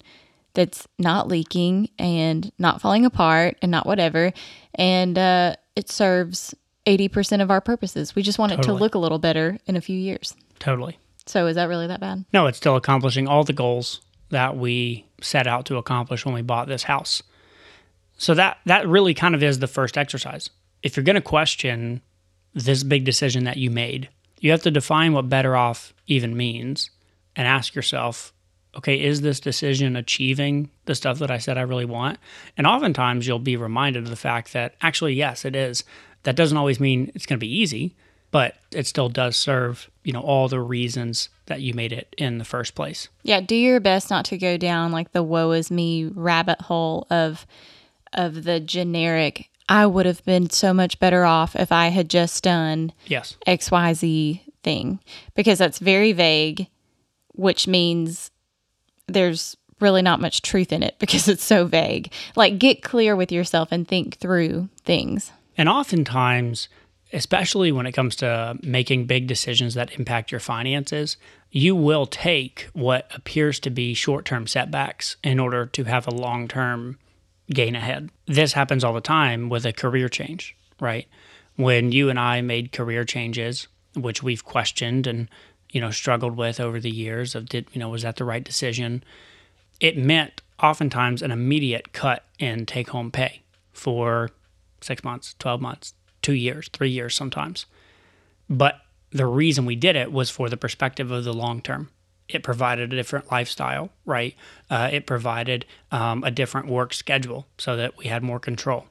that's 0.55 0.87
not 0.99 1.29
leaking 1.29 1.91
and 1.99 2.53
not 2.59 2.81
falling 2.81 3.05
apart 3.05 3.57
and 3.61 3.71
not 3.71 3.87
whatever 3.87 4.33
and 4.75 5.19
uh, 5.19 5.57
it 5.77 5.91
serves 5.91 6.55
80% 6.87 7.41
of 7.41 7.51
our 7.51 7.61
purposes. 7.61 8.15
We 8.15 8.23
just 8.23 8.39
want 8.39 8.53
totally. 8.53 8.69
it 8.69 8.73
to 8.73 8.81
look 8.81 8.95
a 8.95 8.99
little 8.99 9.19
better 9.19 9.59
in 9.67 9.77
a 9.77 9.81
few 9.81 9.99
years. 9.99 10.35
Totally. 10.59 10.99
So 11.27 11.47
is 11.47 11.57
that 11.57 11.69
really 11.69 11.87
that 11.87 12.01
bad? 12.01 12.25
No, 12.33 12.47
it's 12.47 12.59
still 12.59 12.77
accomplishing 12.77 13.27
all 13.27 13.45
the 13.45 13.53
goals 13.53 14.01
that 14.31 14.57
we 14.57 15.07
set 15.21 15.47
out 15.47 15.67
to 15.67 15.77
accomplish 15.77 16.25
when 16.25 16.35
we 16.35 16.43
bought 16.43 16.69
this 16.69 16.83
house. 16.85 17.23
So 18.17 18.35
that 18.35 18.59
that 18.67 18.87
really 18.87 19.15
kind 19.15 19.35
of 19.35 19.43
is 19.43 19.59
the 19.59 19.67
first 19.67 19.99
exercise. 19.99 20.51
If 20.83 20.97
you're 20.97 21.05
going 21.05 21.15
to 21.15 21.23
question 21.23 22.03
this 22.53 22.83
big 22.83 23.05
decision 23.05 23.45
that 23.45 23.57
you 23.57 23.71
made, 23.71 24.09
you 24.41 24.51
have 24.51 24.63
to 24.63 24.71
define 24.71 25.13
what 25.13 25.29
better 25.29 25.57
off 25.57 25.95
even 26.07 26.37
means 26.37 26.91
and 27.35 27.49
ask 27.49 27.75
yourself, 27.75 28.33
okay, 28.77 29.01
is 29.01 29.21
this 29.21 29.41
decision 29.41 29.97
achieving 29.97 30.71
the 30.85 30.95
stuff 30.95 31.19
that 31.19 31.31
I 31.31 31.39
said 31.39 31.59
I 31.59 31.63
really 31.63 31.85
want? 31.85 32.19
And 32.57 32.67
oftentimes 32.67 33.27
you'll 33.27 33.39
be 33.39 33.57
reminded 33.57 34.05
of 34.05 34.11
the 34.11 34.17
fact 34.17 34.53
that 34.53 34.75
actually, 34.83 35.15
yes, 35.15 35.45
it 35.45 35.57
is. 35.57 35.85
That 36.25 36.37
doesn't 36.37 36.57
always 36.57 36.81
mean 36.81 37.11
it's 37.15 37.27
going 37.27 37.39
to 37.39 37.47
be 37.47 37.55
easy, 37.61 37.97
but 38.35 38.57
it 38.73 38.85
still 38.85 39.09
does 39.09 39.37
serve, 39.37 39.89
you 40.03 40.13
know, 40.13 40.21
all 40.21 40.49
the 40.49 40.61
reasons 40.61 41.29
that 41.47 41.61
you 41.61 41.73
made 41.73 41.93
it 41.93 42.13
in 42.19 42.39
the 42.39 42.45
first 42.45 42.75
place. 42.75 43.09
Yeah, 43.23 43.41
do 43.41 43.55
your 43.55 43.79
best 43.79 44.11
not 44.11 44.25
to 44.25 44.37
go 44.37 44.57
down 44.57 44.91
like 44.91 45.13
the 45.13 45.23
woe 45.23 45.53
is 45.53 45.71
me 45.71 46.07
rabbit 46.07 46.63
hole 46.63 47.07
of 47.11 47.47
of 48.13 48.43
the 48.43 48.59
generic 48.59 49.51
I 49.69 49.87
would 49.87 50.05
have 50.05 50.25
been 50.25 50.51
so 50.51 50.75
much 50.75 50.99
better 50.99 51.25
off 51.25 51.55
if 51.55 51.71
I 51.71 51.89
had 51.89 52.11
just 52.11 52.43
done 52.43 52.93
yes 53.07 53.37
XYZ 53.47 54.41
thing 54.65 54.99
because 55.37 55.61
that's 55.61 55.79
very 55.79 56.11
vague, 56.11 56.67
which 57.35 57.69
means 57.69 58.33
there's 59.07 59.57
really 59.79 60.03
not 60.03 60.21
much 60.21 60.43
truth 60.43 60.73
in 60.73 60.83
it 60.83 60.97
because 60.99 61.29
it's 61.29 61.45
so 61.45 61.67
vague. 61.67 62.13
Like 62.35 62.59
get 62.59 62.83
clear 62.83 63.15
with 63.15 63.31
yourself 63.31 63.69
and 63.71 63.87
think 63.87 64.19
through 64.19 64.71
things. 64.85 65.31
And 65.57 65.69
oftentimes, 65.69 66.69
especially 67.15 67.71
when 67.71 67.87
it 67.87 67.93
comes 67.93 68.17
to 68.17 68.59
making 68.63 69.07
big 69.07 69.27
decisions 69.27 69.75
that 69.75 69.99
impact 69.99 70.33
your 70.33 70.41
finances, 70.41 71.17
you 71.51 71.75
will 71.75 72.07
take 72.07 72.69
what 72.73 73.09
appears 73.15 73.61
to 73.61 73.71
be 73.71 73.95
short 73.95 74.25
term 74.25 74.47
setbacks 74.47 75.17
in 75.23 75.39
order 75.39 75.65
to 75.65 75.85
have 75.85 76.07
a 76.07 76.15
long 76.15 76.49
term 76.49 76.99
gain 77.51 77.77
ahead. 77.77 78.11
This 78.27 78.53
happens 78.55 78.83
all 78.83 78.93
the 78.93 79.01
time 79.01 79.49
with 79.49 79.65
a 79.65 79.73
career 79.73 80.09
change, 80.09 80.57
right? 80.81 81.07
When 81.57 81.93
you 81.93 82.11
and 82.11 82.19
I 82.19 82.41
made 82.41 82.73
career 82.73 83.05
changes, 83.05 83.69
which 83.95 84.23
we've 84.23 84.45
questioned 84.45 85.07
and 85.07 85.29
you 85.71 85.81
know 85.81 85.91
struggled 85.91 86.37
with 86.37 86.61
over 86.61 86.81
the 86.81 86.91
years 86.91 87.35
of 87.35 87.47
did 87.49 87.67
you 87.73 87.81
know 87.81 87.89
was 87.89 88.03
that 88.03 88.17
the 88.17 88.25
right 88.25 88.45
decision 88.45 89.03
it 89.81 89.99
meant 89.99 90.41
oftentimes 90.63 91.21
an 91.21 91.33
immediate 91.33 91.93
cut 91.93 92.25
in 92.39 92.65
take 92.65 92.91
home 92.91 93.11
pay 93.11 93.43
for 93.73 94.31
6 94.81 95.03
months 95.03 95.35
12 95.39 95.61
months 95.61 95.95
2 96.25 96.33
years 96.33 96.69
3 96.73 96.91
years 96.91 97.15
sometimes. 97.15 97.67
But 98.51 98.81
the 99.11 99.27
reason 99.27 99.65
we 99.65 99.77
did 99.77 99.95
it 99.95 100.11
was 100.11 100.29
for 100.29 100.49
the 100.49 100.57
perspective 100.57 101.11
of 101.11 101.25
the 101.25 101.33
long 101.33 101.63
term. 101.63 101.91
It 102.29 102.43
provided 102.43 102.93
a 102.93 102.97
different 102.97 103.31
lifestyle 103.31 103.91
right? 104.05 104.35
Uh, 104.71 104.91
it 104.93 105.07
provided 105.07 105.67
um, 105.91 106.25
a 106.25 106.31
different 106.31 106.67
work 106.67 106.93
schedule 106.93 107.47
so 107.59 107.77
that 107.77 107.97
we 107.97 108.07
had 108.07 108.23
more 108.23 108.41
control. 108.41 108.87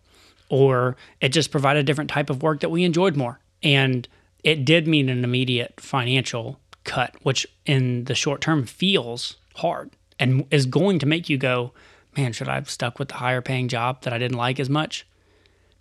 Or 0.49 0.95
it 1.19 1.29
just 1.29 1.51
provided 1.51 1.81
a 1.81 1.83
different 1.83 2.09
type 2.09 2.29
of 2.29 2.43
work 2.43 2.59
that 2.61 2.69
we 2.69 2.83
enjoyed 2.83 3.15
more. 3.15 3.39
And 3.61 4.07
it 4.43 4.65
did 4.65 4.87
mean 4.87 5.09
an 5.09 5.23
immediate 5.23 5.79
financial 5.79 6.59
cut, 6.83 7.15
which 7.23 7.47
in 7.65 8.05
the 8.05 8.15
short 8.15 8.41
term 8.41 8.65
feels 8.65 9.37
hard 9.55 9.91
and 10.19 10.45
is 10.51 10.65
going 10.65 10.99
to 10.99 11.05
make 11.05 11.29
you 11.29 11.37
go, 11.37 11.71
man, 12.15 12.33
should 12.33 12.49
I 12.49 12.55
have 12.55 12.69
stuck 12.69 12.99
with 12.99 13.09
the 13.09 13.15
higher 13.15 13.41
paying 13.41 13.67
job 13.67 14.03
that 14.03 14.13
I 14.13 14.17
didn't 14.17 14.37
like 14.37 14.59
as 14.59 14.69
much? 14.69 15.07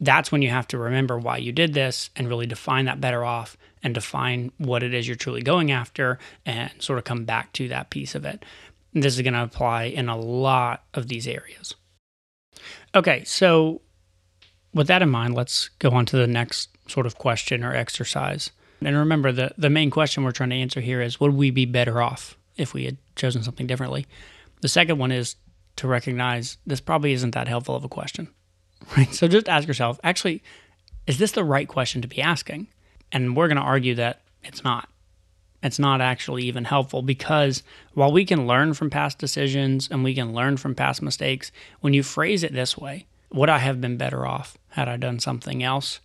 That's 0.03 0.33
when 0.33 0.43
you 0.43 0.51
have 0.51 0.67
to 0.69 0.79
remember 0.79 1.17
why 1.17 1.37
you 1.37 1.53
did 1.53 1.75
this 1.75 2.11
and 2.17 2.29
really 2.29 2.47
define 2.47 2.87
that 2.87 3.01
better 3.01 3.25
off 3.25 3.57
and 3.85 3.95
define 3.95 4.51
what 4.59 4.83
it 4.83 4.93
is 4.93 5.07
you're 5.07 5.17
truly 5.17 5.43
going 5.43 5.71
after 5.71 6.19
and 6.45 6.73
sort 6.81 6.99
of 6.99 7.05
come 7.05 7.25
back 7.25 7.53
to 7.53 7.69
that 7.69 7.91
piece 7.91 8.17
of 8.17 8.25
it. 8.25 8.45
This 8.93 9.15
is 9.15 9.23
going 9.23 9.35
to 9.35 9.45
apply 9.45 9.85
in 9.85 10.09
a 10.09 10.19
lot 10.19 10.83
of 10.93 11.07
these 11.07 11.29
areas. 11.29 11.77
Okay, 12.97 13.23
so 13.23 13.81
with 14.75 14.89
that 14.89 15.03
in 15.03 15.09
mind, 15.09 15.35
let's 15.35 15.69
go 15.79 15.91
on 15.91 16.05
to 16.07 16.17
the 16.17 16.27
next 16.27 16.71
sort 16.89 17.07
of 17.07 17.17
question 17.17 17.63
or 17.63 17.73
exercise. 17.73 18.51
And 18.85 18.97
remember, 18.97 19.31
the, 19.31 19.53
the 19.57 19.71
main 19.71 19.91
question 19.91 20.25
we're 20.25 20.33
trying 20.33 20.51
to 20.51 20.57
answer 20.57 20.81
here 20.81 21.01
is 21.01 21.21
would 21.21 21.35
we 21.35 21.53
be 21.53 21.65
better 21.65 22.03
off 22.03 22.37
if 22.57 22.75
we 22.75 22.87
had 22.87 22.97
chosen 23.15 23.45
something 23.45 23.69
differently? 23.69 24.09
The 24.63 24.69
second 24.69 24.99
one 24.99 25.13
is 25.13 25.37
to 25.77 25.87
recognize 25.87 26.59
this 26.67 26.81
probably 26.81 27.13
isn't 27.13 27.35
that 27.35 27.47
helpful 27.47 27.77
of 27.77 27.85
a 27.85 27.89
question, 27.89 28.29
right? 28.97 29.13
So 29.15 29.29
just 29.29 29.49
ask 29.49 29.67
yourself 29.69 29.99
actually, 30.03 30.43
is 31.07 31.19
this 31.19 31.33
the 31.33 31.45
right 31.45 31.69
question 31.69 32.03
to 32.03 32.09
be 32.09 32.21
asking? 32.21 32.69
And 33.11 33.37
we're 33.37 33.49
going 33.49 33.57
to 33.57 33.63
argue 33.63 33.95
that 33.97 34.23
it's 34.43 34.65
not. 34.65 34.89
It's 35.63 35.79
not 35.79 36.01
actually 36.01 36.43
even 36.45 36.65
helpful 36.65 37.03
because 37.03 37.63
while 37.95 38.11
we 38.11 38.25
can 38.25 38.47
learn 38.47 38.75
from 38.75 38.91
past 38.91 39.19
decisions 39.19 39.89
and 39.91 40.03
we 40.03 40.15
can 40.15 40.35
learn 40.35 40.57
from 40.57 40.75
past 40.75 41.03
mistakes, 41.03 41.53
when 41.81 41.95
you 41.95 42.03
phrase 42.03 42.43
it 42.43 42.53
this 42.53 42.77
way, 42.77 43.07
would 43.33 43.49
I 43.49 43.59
have 43.59 43.81
been 43.81 43.97
better 43.97 44.27
off 44.27 44.59
had 44.71 44.89
I 44.89 44.97
done 44.97 45.21
something 45.21 45.63
else? 45.63 46.01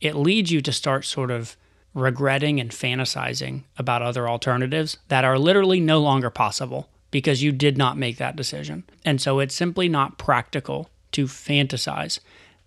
It 0.00 0.16
leads 0.16 0.50
you 0.50 0.62
to 0.62 0.72
start 0.72 1.04
sort 1.04 1.30
of 1.30 1.56
regretting 1.92 2.60
and 2.60 2.70
fantasizing 2.70 3.64
about 3.76 4.02
other 4.02 4.28
alternatives 4.28 4.96
that 5.08 5.24
are 5.24 5.38
literally 5.38 5.80
no 5.80 6.00
longer 6.00 6.30
possible 6.30 6.88
because 7.10 7.42
you 7.42 7.52
did 7.52 7.76
not 7.76 7.98
make 7.98 8.16
that 8.18 8.36
decision. 8.36 8.84
And 9.04 9.20
so 9.20 9.38
it's 9.38 9.54
simply 9.54 9.88
not 9.88 10.18
practical 10.18 10.90
to 11.12 11.26
fantasize 11.26 12.20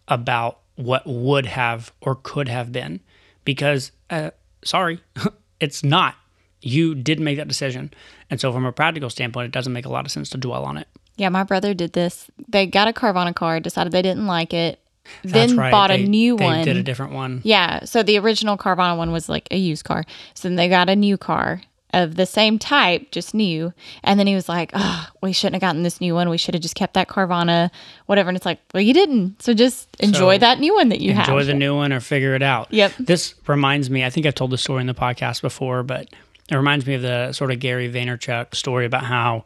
about 0.07 0.59
what 0.75 1.05
would 1.05 1.45
have 1.45 1.91
or 2.01 2.15
could 2.15 2.47
have 2.47 2.71
been 2.71 2.99
because, 3.45 3.91
uh, 4.09 4.31
sorry, 4.63 4.99
it's 5.59 5.83
not. 5.83 6.15
You 6.61 6.93
did 6.93 7.19
make 7.19 7.37
that 7.37 7.47
decision. 7.47 7.91
And 8.29 8.39
so, 8.39 8.51
from 8.51 8.65
a 8.65 8.71
practical 8.71 9.09
standpoint, 9.09 9.47
it 9.47 9.51
doesn't 9.51 9.73
make 9.73 9.85
a 9.85 9.89
lot 9.89 10.05
of 10.05 10.11
sense 10.11 10.29
to 10.29 10.37
dwell 10.37 10.63
on 10.63 10.77
it. 10.77 10.87
Yeah, 11.17 11.29
my 11.29 11.43
brother 11.43 11.73
did 11.73 11.93
this. 11.93 12.29
They 12.47 12.67
got 12.67 12.87
a 12.87 12.93
Carvana 12.93 13.35
car, 13.35 13.59
decided 13.59 13.91
they 13.91 14.01
didn't 14.01 14.27
like 14.27 14.53
it, 14.53 14.79
then 15.23 15.57
right. 15.57 15.71
bought 15.71 15.89
they, 15.89 16.03
a 16.03 16.07
new 16.07 16.37
they 16.37 16.45
one. 16.45 16.65
Did 16.65 16.77
a 16.77 16.83
different 16.83 17.13
one. 17.13 17.41
Yeah. 17.43 17.83
So 17.85 18.03
the 18.03 18.17
original 18.17 18.57
Carvana 18.57 18.97
one 18.97 19.11
was 19.11 19.27
like 19.29 19.47
a 19.51 19.57
used 19.57 19.83
car. 19.83 20.05
So 20.33 20.47
then 20.47 20.55
they 20.55 20.69
got 20.69 20.89
a 20.89 20.95
new 20.95 21.17
car 21.17 21.61
of 21.93 22.15
the 22.15 22.25
same 22.25 22.59
type, 22.59 23.11
just 23.11 23.33
new. 23.33 23.73
And 24.03 24.19
then 24.19 24.27
he 24.27 24.35
was 24.35 24.47
like, 24.47 24.71
"Oh, 24.73 25.07
we 25.21 25.33
shouldn't 25.33 25.55
have 25.55 25.67
gotten 25.69 25.83
this 25.83 26.01
new 26.01 26.13
one. 26.13 26.29
We 26.29 26.37
should 26.37 26.53
have 26.53 26.61
just 26.61 26.75
kept 26.75 26.93
that 26.93 27.07
Carvana, 27.07 27.69
whatever." 28.05 28.29
And 28.29 28.35
it's 28.35 28.45
like, 28.45 28.59
well, 28.73 28.81
you 28.81 28.93
didn't. 28.93 29.41
So 29.41 29.53
just 29.53 29.87
enjoy 29.99 30.35
so 30.35 30.39
that 30.39 30.59
new 30.59 30.73
one 30.75 30.89
that 30.89 31.01
you 31.01 31.11
enjoy 31.11 31.21
have. 31.21 31.29
Enjoy 31.29 31.43
the 31.45 31.53
new 31.53 31.75
one 31.75 31.93
or 31.93 31.99
figure 31.99 32.35
it 32.35 32.43
out. 32.43 32.71
Yep. 32.71 32.93
This 32.99 33.35
reminds 33.47 33.89
me. 33.89 34.03
I 34.03 34.09
think 34.09 34.25
I've 34.25 34.35
told 34.35 34.51
the 34.51 34.57
story 34.57 34.81
in 34.81 34.87
the 34.87 34.93
podcast 34.93 35.41
before, 35.41 35.83
but 35.83 36.07
it 36.49 36.55
reminds 36.55 36.85
me 36.85 36.95
of 36.95 37.01
the 37.01 37.31
sort 37.33 37.51
of 37.51 37.59
Gary 37.59 37.91
Vaynerchuk 37.91 38.55
story 38.55 38.85
about 38.85 39.03
how 39.03 39.45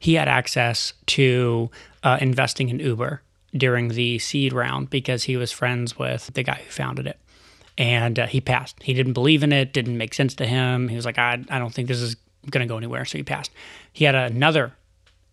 he 0.00 0.14
had 0.14 0.28
access 0.28 0.92
to 1.06 1.70
uh, 2.02 2.18
investing 2.20 2.68
in 2.68 2.78
Uber 2.78 3.22
during 3.56 3.88
the 3.88 4.18
seed 4.18 4.52
round 4.52 4.90
because 4.90 5.24
he 5.24 5.36
was 5.36 5.50
friends 5.50 5.98
with 5.98 6.30
the 6.34 6.42
guy 6.42 6.60
who 6.64 6.70
founded 6.70 7.06
it. 7.06 7.18
And 7.78 8.18
uh, 8.18 8.26
he 8.26 8.40
passed. 8.40 8.82
He 8.82 8.94
didn't 8.94 9.12
believe 9.12 9.42
in 9.42 9.52
it, 9.52 9.72
didn't 9.72 9.98
make 9.98 10.14
sense 10.14 10.34
to 10.36 10.46
him. 10.46 10.88
He 10.88 10.96
was 10.96 11.04
like, 11.04 11.18
I, 11.18 11.44
I 11.50 11.58
don't 11.58 11.74
think 11.74 11.88
this 11.88 12.00
is 12.00 12.16
going 12.50 12.66
to 12.66 12.70
go 12.70 12.78
anywhere. 12.78 13.04
So 13.04 13.18
he 13.18 13.24
passed. 13.24 13.50
He 13.92 14.04
had 14.04 14.14
another 14.14 14.72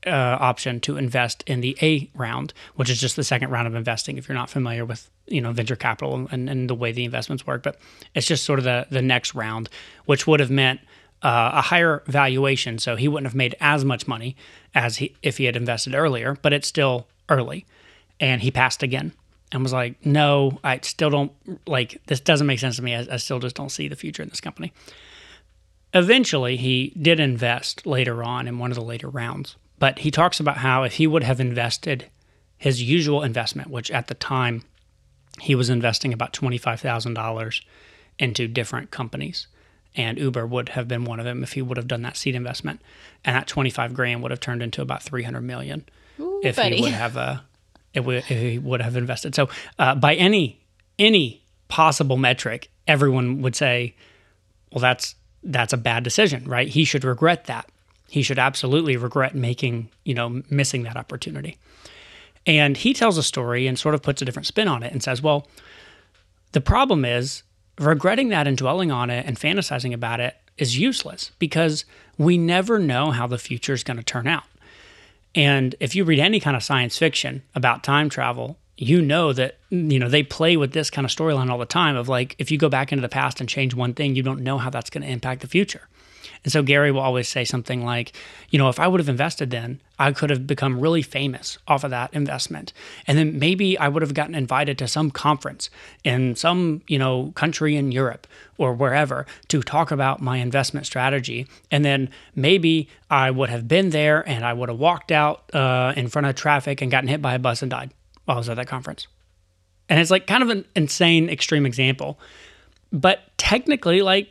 uh, 0.05 0.37
option 0.39 0.79
to 0.81 0.97
invest 0.97 1.43
in 1.47 1.61
the 1.61 1.77
A 1.81 2.09
round, 2.13 2.53
which 2.75 2.89
is 2.89 2.99
just 2.99 3.15
the 3.15 3.23
second 3.23 3.49
round 3.49 3.67
of 3.67 3.75
investing. 3.75 4.17
If 4.17 4.27
you're 4.27 4.37
not 4.37 4.49
familiar 4.49 4.83
with 4.83 5.09
you 5.27 5.39
know 5.39 5.53
venture 5.53 5.77
capital 5.77 6.27
and, 6.29 6.49
and 6.49 6.69
the 6.69 6.75
way 6.75 6.91
the 6.91 7.05
investments 7.05 7.47
work, 7.47 7.63
but 7.63 7.79
it's 8.13 8.27
just 8.27 8.43
sort 8.43 8.59
of 8.59 8.65
the 8.65 8.87
the 8.89 9.01
next 9.01 9.33
round, 9.33 9.69
which 10.05 10.27
would 10.27 10.41
have 10.41 10.51
meant 10.51 10.81
uh, 11.21 11.51
a 11.53 11.61
higher 11.61 12.03
valuation. 12.07 12.77
So 12.79 12.97
he 12.97 13.07
wouldn't 13.07 13.27
have 13.27 13.35
made 13.35 13.55
as 13.61 13.85
much 13.85 14.05
money 14.07 14.35
as 14.75 14.97
he 14.97 15.15
if 15.21 15.37
he 15.37 15.45
had 15.45 15.55
invested 15.55 15.95
earlier, 15.95 16.37
but 16.41 16.51
it's 16.51 16.67
still 16.67 17.07
early 17.29 17.65
and 18.19 18.41
he 18.41 18.51
passed 18.51 18.83
again 18.83 19.13
and 19.53 19.61
was 19.61 19.71
like, 19.71 20.03
no, 20.05 20.59
I 20.63 20.79
still 20.81 21.11
don't 21.11 21.31
like 21.67 22.01
this 22.07 22.19
doesn't 22.19 22.47
make 22.47 22.59
sense 22.59 22.75
to 22.77 22.81
me. 22.81 22.95
I, 22.95 23.07
I, 23.11 23.17
still 23.17 23.39
just 23.39 23.55
don't 23.55 23.71
see 23.71 23.87
the 23.87 23.95
future 23.95 24.23
in 24.23 24.29
this 24.29 24.41
company. 24.41 24.73
Eventually, 25.93 26.57
he 26.57 26.91
did 26.99 27.19
invest 27.19 27.85
later 27.85 28.23
on 28.23 28.47
in 28.47 28.57
one 28.57 28.71
of 28.71 28.75
the 28.75 28.83
later 28.83 29.07
rounds, 29.07 29.55
but 29.77 29.99
he 29.99 30.09
talks 30.09 30.39
about 30.39 30.57
how 30.57 30.83
if 30.83 30.93
he 30.93 31.05
would 31.05 31.23
have 31.23 31.39
invested 31.39 32.09
his 32.57 32.81
usual 32.81 33.21
investment, 33.21 33.69
which 33.69 33.91
at 33.91 34.07
the 34.07 34.15
time 34.15 34.63
he 35.39 35.53
was 35.53 35.69
investing 35.69 36.13
about 36.13 36.33
$25,000 36.33 37.61
into 38.17 38.47
different 38.47 38.89
companies, 38.89 39.47
and 39.95 40.17
Uber 40.17 40.47
would 40.47 40.69
have 40.69 40.87
been 40.87 41.05
one 41.05 41.19
of 41.19 41.25
them 41.25 41.43
if 41.43 41.53
he 41.53 41.61
would 41.61 41.77
have 41.77 41.87
done 41.87 42.01
that 42.01 42.17
seed 42.17 42.33
investment, 42.33 42.81
and 43.23 43.35
that 43.35 43.47
25 43.47 43.93
grand 43.93 44.23
would 44.23 44.31
have 44.31 44.39
turned 44.39 44.63
into 44.63 44.81
about 44.81 45.03
300 45.03 45.41
million 45.41 45.85
Ooh, 46.19 46.41
if 46.43 46.55
buddy. 46.55 46.77
he 46.77 46.81
would 46.81 46.93
have 46.93 47.17
uh, 47.17 47.37
it 47.93 48.01
would, 48.05 48.23
he 48.25 48.57
would 48.59 48.81
have 48.81 48.95
invested. 48.95 49.35
So 49.35 49.49
uh, 49.79 49.95
by 49.95 50.15
any 50.15 50.59
any 50.99 51.41
possible 51.67 52.17
metric, 52.17 52.69
everyone 52.87 53.41
would 53.41 53.55
say, 53.55 53.95
well, 54.71 54.81
that's 54.81 55.15
that's 55.43 55.73
a 55.73 55.77
bad 55.77 56.03
decision, 56.03 56.45
right? 56.45 56.67
He 56.67 56.85
should 56.85 57.03
regret 57.03 57.45
that. 57.45 57.69
He 58.09 58.21
should 58.21 58.39
absolutely 58.39 58.95
regret 58.95 59.35
making, 59.35 59.89
you 60.05 60.13
know, 60.13 60.41
missing 60.49 60.83
that 60.83 60.95
opportunity. 60.95 61.57
And 62.45 62.77
he 62.77 62.93
tells 62.93 63.17
a 63.17 63.23
story 63.23 63.67
and 63.67 63.77
sort 63.79 63.95
of 63.95 64.01
puts 64.01 64.21
a 64.21 64.25
different 64.25 64.45
spin 64.45 64.67
on 64.67 64.83
it 64.83 64.91
and 64.91 65.01
says, 65.01 65.21
well, 65.21 65.47
The 66.53 66.61
problem 66.61 67.03
is 67.05 67.43
regretting 67.79 68.29
that 68.29 68.47
and 68.47 68.57
dwelling 68.57 68.91
on 68.91 69.09
it 69.09 69.25
and 69.25 69.37
fantasizing 69.39 69.93
about 69.93 70.19
it 70.19 70.35
is 70.57 70.77
useless 70.77 71.31
because 71.39 71.85
we 72.17 72.37
never 72.37 72.77
know 72.79 73.11
how 73.11 73.25
the 73.27 73.39
future 73.39 73.73
is 73.73 73.83
going 73.83 73.97
to 73.97 74.03
turn 74.03 74.27
out. 74.27 74.43
And 75.35 75.75
if 75.79 75.95
you 75.95 76.03
read 76.03 76.19
any 76.19 76.39
kind 76.39 76.55
of 76.55 76.63
science 76.63 76.97
fiction 76.97 77.43
about 77.55 77.83
time 77.83 78.09
travel, 78.09 78.59
you 78.77 79.01
know 79.01 79.33
that 79.33 79.57
you 79.69 79.99
know 79.99 80.09
they 80.09 80.23
play 80.23 80.57
with 80.57 80.73
this 80.73 80.89
kind 80.89 81.05
of 81.05 81.11
storyline 81.11 81.49
all 81.49 81.57
the 81.57 81.65
time 81.65 81.95
of 81.95 82.09
like 82.09 82.35
if 82.39 82.51
you 82.51 82.57
go 82.57 82.69
back 82.69 82.91
into 82.91 83.01
the 83.01 83.09
past 83.09 83.39
and 83.39 83.49
change 83.49 83.73
one 83.73 83.93
thing, 83.93 84.15
you 84.15 84.23
don't 84.23 84.41
know 84.41 84.57
how 84.57 84.69
that's 84.69 84.89
going 84.89 85.03
to 85.03 85.09
impact 85.09 85.41
the 85.41 85.47
future. 85.47 85.87
And 86.43 86.51
so 86.51 86.61
Gary 86.61 86.91
will 86.91 87.01
always 87.01 87.27
say 87.27 87.45
something 87.45 87.85
like, 87.85 88.13
you 88.49 88.59
know, 88.59 88.69
if 88.69 88.79
I 88.79 88.87
would 88.87 88.99
have 88.99 89.09
invested 89.09 89.49
then, 89.49 89.79
I 89.97 90.11
could 90.11 90.29
have 90.29 90.45
become 90.45 90.79
really 90.79 91.01
famous 91.01 91.57
off 91.67 91.83
of 91.83 91.91
that 91.91 92.13
investment. 92.13 92.73
And 93.07 93.17
then 93.17 93.39
maybe 93.39 93.77
I 93.77 93.87
would 93.87 94.01
have 94.01 94.13
gotten 94.13 94.35
invited 94.35 94.77
to 94.79 94.87
some 94.87 95.11
conference 95.11 95.69
in 96.03 96.35
some, 96.35 96.81
you 96.87 96.99
know, 96.99 97.31
country 97.35 97.77
in 97.77 97.91
Europe 97.91 98.27
or 98.57 98.73
wherever 98.73 99.25
to 99.47 99.61
talk 99.61 99.91
about 99.91 100.21
my 100.21 100.37
investment 100.37 100.85
strategy. 100.85 101.47
And 101.71 101.85
then 101.85 102.09
maybe 102.35 102.89
I 103.09 103.31
would 103.31 103.49
have 103.49 103.67
been 103.67 103.91
there 103.91 104.27
and 104.27 104.45
I 104.45 104.53
would 104.53 104.69
have 104.69 104.79
walked 104.79 105.11
out 105.11 105.53
uh, 105.55 105.93
in 105.95 106.07
front 106.09 106.27
of 106.27 106.35
traffic 106.35 106.81
and 106.81 106.91
gotten 106.91 107.07
hit 107.07 107.21
by 107.21 107.35
a 107.35 107.39
bus 107.39 107.61
and 107.61 107.71
died 107.71 107.91
while 108.25 108.37
I 108.37 108.39
was 108.39 108.49
at 108.49 108.55
that 108.57 108.67
conference. 108.67 109.07
And 109.89 109.99
it's 109.99 110.11
like 110.11 110.27
kind 110.27 110.43
of 110.43 110.49
an 110.49 110.65
insane 110.75 111.29
extreme 111.29 111.65
example. 111.65 112.19
But 112.91 113.21
technically, 113.37 114.01
like 114.01 114.29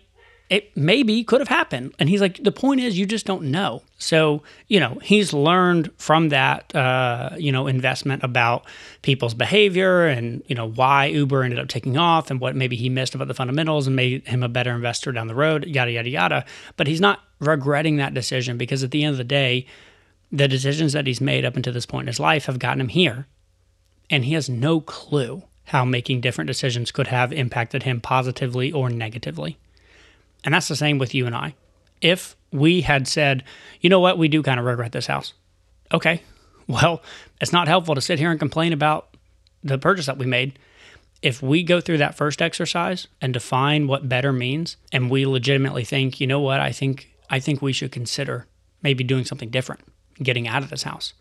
it 0.52 0.76
maybe 0.76 1.24
could 1.24 1.40
have 1.40 1.48
happened. 1.48 1.94
And 1.98 2.10
he's 2.10 2.20
like, 2.20 2.44
the 2.44 2.52
point 2.52 2.82
is, 2.82 2.98
you 2.98 3.06
just 3.06 3.24
don't 3.24 3.44
know. 3.44 3.80
So, 3.96 4.42
you 4.68 4.80
know, 4.80 4.98
he's 5.02 5.32
learned 5.32 5.90
from 5.96 6.28
that, 6.28 6.76
uh, 6.76 7.30
you 7.38 7.50
know, 7.50 7.68
investment 7.68 8.22
about 8.22 8.66
people's 9.00 9.32
behavior 9.32 10.04
and, 10.04 10.42
you 10.48 10.54
know, 10.54 10.68
why 10.68 11.06
Uber 11.06 11.42
ended 11.42 11.58
up 11.58 11.68
taking 11.68 11.96
off 11.96 12.30
and 12.30 12.38
what 12.38 12.54
maybe 12.54 12.76
he 12.76 12.90
missed 12.90 13.14
about 13.14 13.28
the 13.28 13.34
fundamentals 13.34 13.86
and 13.86 13.96
made 13.96 14.28
him 14.28 14.42
a 14.42 14.48
better 14.48 14.72
investor 14.72 15.10
down 15.10 15.26
the 15.26 15.34
road, 15.34 15.64
yada, 15.66 15.90
yada, 15.90 16.10
yada. 16.10 16.44
But 16.76 16.86
he's 16.86 17.00
not 17.00 17.20
regretting 17.38 17.96
that 17.96 18.12
decision 18.12 18.58
because 18.58 18.84
at 18.84 18.90
the 18.90 19.04
end 19.04 19.12
of 19.12 19.18
the 19.18 19.24
day, 19.24 19.66
the 20.30 20.48
decisions 20.48 20.92
that 20.92 21.06
he's 21.06 21.22
made 21.22 21.46
up 21.46 21.56
until 21.56 21.72
this 21.72 21.86
point 21.86 22.04
in 22.04 22.08
his 22.08 22.20
life 22.20 22.44
have 22.44 22.58
gotten 22.58 22.82
him 22.82 22.88
here. 22.88 23.26
And 24.10 24.26
he 24.26 24.34
has 24.34 24.50
no 24.50 24.82
clue 24.82 25.44
how 25.64 25.86
making 25.86 26.20
different 26.20 26.48
decisions 26.48 26.92
could 26.92 27.06
have 27.06 27.32
impacted 27.32 27.84
him 27.84 28.02
positively 28.02 28.70
or 28.70 28.90
negatively. 28.90 29.56
And 30.44 30.54
that's 30.54 30.68
the 30.68 30.76
same 30.76 30.98
with 30.98 31.14
you 31.14 31.26
and 31.26 31.34
I. 31.34 31.54
If 32.00 32.36
we 32.50 32.82
had 32.82 33.06
said, 33.06 33.44
you 33.80 33.88
know 33.88 34.00
what, 34.00 34.18
we 34.18 34.28
do 34.28 34.42
kind 34.42 34.58
of 34.58 34.66
regret 34.66 34.92
this 34.92 35.06
house. 35.06 35.34
Okay, 35.92 36.22
well, 36.66 37.02
it's 37.40 37.52
not 37.52 37.68
helpful 37.68 37.94
to 37.94 38.00
sit 38.00 38.18
here 38.18 38.30
and 38.30 38.40
complain 38.40 38.72
about 38.72 39.16
the 39.62 39.78
purchase 39.78 40.06
that 40.06 40.18
we 40.18 40.26
made. 40.26 40.58
If 41.22 41.40
we 41.40 41.62
go 41.62 41.80
through 41.80 41.98
that 41.98 42.16
first 42.16 42.42
exercise 42.42 43.06
and 43.20 43.32
define 43.32 43.86
what 43.86 44.08
better 44.08 44.32
means, 44.32 44.76
and 44.90 45.08
we 45.08 45.24
legitimately 45.24 45.84
think, 45.84 46.20
you 46.20 46.26
know 46.26 46.40
what, 46.40 46.60
I 46.60 46.72
think 46.72 47.14
I 47.30 47.38
think 47.38 47.62
we 47.62 47.72
should 47.72 47.92
consider 47.92 48.46
maybe 48.82 49.04
doing 49.04 49.24
something 49.24 49.48
different, 49.48 49.82
getting 50.20 50.48
out 50.48 50.62
of 50.62 50.70
this 50.70 50.82
house. 50.82 51.14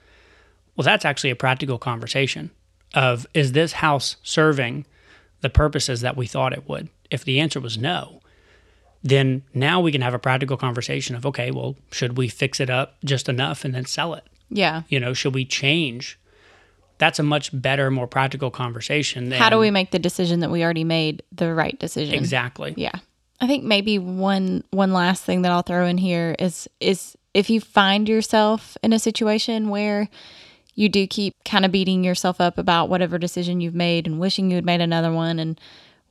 Well, 0.75 0.83
that's 0.83 1.05
actually 1.05 1.29
a 1.29 1.35
practical 1.35 1.77
conversation 1.77 2.49
of 2.93 3.27
is 3.33 3.51
this 3.51 3.73
house 3.73 4.17
serving 4.23 4.85
the 5.41 5.49
purposes 5.49 6.01
that 6.01 6.17
we 6.17 6.27
thought 6.27 6.53
it 6.53 6.67
would? 6.67 6.89
If 7.09 7.23
the 7.23 7.39
answer 7.39 7.59
was 7.59 7.77
no, 7.77 8.20
then 9.03 9.43
now 9.53 9.81
we 9.81 9.91
can 9.91 10.01
have 10.01 10.13
a 10.13 10.19
practical 10.19 10.57
conversation 10.57 11.15
of 11.15 11.25
okay, 11.25 11.51
well, 11.51 11.75
should 11.91 12.17
we 12.17 12.27
fix 12.27 12.59
it 12.59 12.69
up 12.69 12.97
just 13.03 13.27
enough 13.27 13.65
and 13.65 13.73
then 13.73 13.85
sell 13.85 14.13
it? 14.13 14.25
Yeah. 14.49 14.83
You 14.89 14.99
know, 14.99 15.13
should 15.13 15.33
we 15.33 15.45
change? 15.45 16.19
That's 16.97 17.17
a 17.17 17.23
much 17.23 17.49
better, 17.59 17.89
more 17.89 18.07
practical 18.07 18.51
conversation. 18.51 19.29
Than, 19.29 19.39
How 19.39 19.49
do 19.49 19.57
we 19.57 19.71
make 19.71 19.89
the 19.91 19.99
decision 19.99 20.41
that 20.41 20.51
we 20.51 20.63
already 20.63 20.83
made 20.83 21.23
the 21.31 21.53
right 21.53 21.77
decision? 21.79 22.13
Exactly. 22.13 22.75
Yeah. 22.77 22.91
I 23.39 23.47
think 23.47 23.63
maybe 23.63 23.97
one 23.97 24.63
one 24.69 24.93
last 24.93 25.23
thing 25.23 25.41
that 25.41 25.51
I'll 25.51 25.63
throw 25.63 25.87
in 25.87 25.97
here 25.97 26.35
is 26.37 26.69
is 26.79 27.17
if 27.33 27.49
you 27.49 27.59
find 27.59 28.07
yourself 28.07 28.77
in 28.83 28.93
a 28.93 28.99
situation 28.99 29.69
where 29.69 30.09
you 30.75 30.89
do 30.89 31.07
keep 31.07 31.35
kind 31.43 31.65
of 31.65 31.71
beating 31.71 32.03
yourself 32.03 32.39
up 32.39 32.57
about 32.57 32.89
whatever 32.89 33.17
decision 33.17 33.61
you've 33.61 33.75
made 33.75 34.05
and 34.05 34.19
wishing 34.19 34.49
you 34.49 34.55
had 34.55 34.65
made 34.65 34.81
another 34.81 35.11
one 35.11 35.39
and 35.39 35.59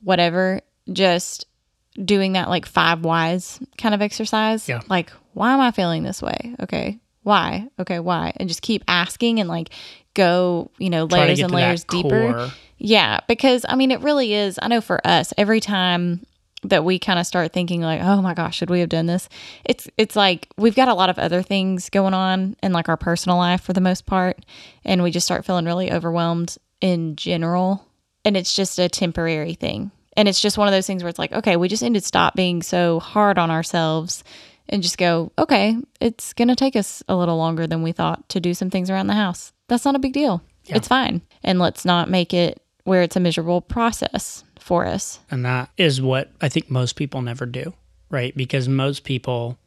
whatever, 0.03 0.61
just 0.91 1.45
doing 1.93 2.33
that 2.33 2.49
like 2.49 2.65
five 2.65 3.03
whys 3.03 3.59
kind 3.77 3.93
of 3.93 4.01
exercise. 4.01 4.67
Yeah. 4.67 4.81
Like, 4.89 5.11
why 5.33 5.53
am 5.53 5.59
I 5.59 5.71
feeling 5.71 6.03
this 6.03 6.21
way? 6.21 6.55
Okay. 6.61 6.99
Why? 7.23 7.67
Okay. 7.79 7.99
Why? 7.99 8.33
And 8.37 8.49
just 8.49 8.61
keep 8.61 8.83
asking 8.87 9.39
and 9.39 9.49
like 9.49 9.69
go, 10.13 10.71
you 10.77 10.89
know, 10.89 11.05
layers 11.05 11.39
and 11.39 11.51
layers 11.51 11.83
deeper. 11.83 12.33
Core. 12.33 12.51
Yeah. 12.77 13.19
Because 13.27 13.65
I 13.67 13.75
mean, 13.75 13.91
it 13.91 14.01
really 14.01 14.33
is. 14.33 14.57
I 14.61 14.67
know 14.67 14.81
for 14.81 15.05
us, 15.05 15.33
every 15.37 15.59
time 15.59 16.25
that 16.63 16.85
we 16.85 16.99
kind 16.99 17.19
of 17.19 17.25
start 17.25 17.53
thinking 17.53 17.81
like, 17.81 18.01
oh 18.01 18.21
my 18.21 18.33
gosh, 18.33 18.57
should 18.57 18.69
we 18.69 18.79
have 18.81 18.89
done 18.89 19.07
this? 19.07 19.27
It's 19.65 19.89
it's 19.97 20.15
like 20.15 20.47
we've 20.57 20.75
got 20.75 20.87
a 20.87 20.93
lot 20.93 21.09
of 21.09 21.17
other 21.17 21.41
things 21.41 21.89
going 21.89 22.13
on 22.13 22.55
in 22.61 22.71
like 22.71 22.89
our 22.89 22.97
personal 22.97 23.37
life 23.37 23.61
for 23.61 23.73
the 23.73 23.81
most 23.81 24.05
part, 24.05 24.45
and 24.85 25.01
we 25.01 25.11
just 25.11 25.25
start 25.25 25.45
feeling 25.45 25.65
really 25.65 25.91
overwhelmed 25.91 26.57
in 26.79 27.15
general, 27.15 27.85
and 28.23 28.37
it's 28.37 28.55
just 28.55 28.77
a 28.79 28.89
temporary 28.89 29.55
thing. 29.55 29.91
And 30.21 30.29
it's 30.29 30.39
just 30.39 30.55
one 30.55 30.67
of 30.67 30.71
those 30.71 30.85
things 30.85 31.01
where 31.01 31.09
it's 31.09 31.17
like, 31.17 31.31
okay, 31.31 31.55
we 31.55 31.67
just 31.67 31.81
need 31.81 31.95
to 31.95 32.01
stop 32.01 32.35
being 32.35 32.61
so 32.61 32.99
hard 32.99 33.39
on 33.39 33.49
ourselves 33.49 34.23
and 34.69 34.83
just 34.83 34.99
go, 34.99 35.31
okay, 35.35 35.75
it's 35.99 36.33
going 36.33 36.47
to 36.47 36.55
take 36.55 36.75
us 36.75 37.01
a 37.09 37.15
little 37.15 37.37
longer 37.37 37.65
than 37.65 37.81
we 37.81 37.91
thought 37.91 38.29
to 38.29 38.39
do 38.39 38.53
some 38.53 38.69
things 38.69 38.91
around 38.91 39.07
the 39.07 39.15
house. 39.15 39.51
That's 39.67 39.83
not 39.83 39.95
a 39.95 39.99
big 39.99 40.13
deal. 40.13 40.43
Yeah. 40.65 40.75
It's 40.75 40.87
fine. 40.87 41.23
And 41.43 41.57
let's 41.57 41.85
not 41.85 42.07
make 42.07 42.35
it 42.35 42.61
where 42.83 43.01
it's 43.01 43.15
a 43.15 43.19
miserable 43.19 43.61
process 43.61 44.43
for 44.59 44.85
us. 44.85 45.19
And 45.31 45.43
that 45.43 45.71
is 45.75 45.99
what 45.99 46.29
I 46.39 46.49
think 46.49 46.69
most 46.69 46.95
people 46.95 47.23
never 47.23 47.47
do, 47.47 47.73
right? 48.11 48.37
Because 48.37 48.69
most 48.69 49.03
people, 49.03 49.57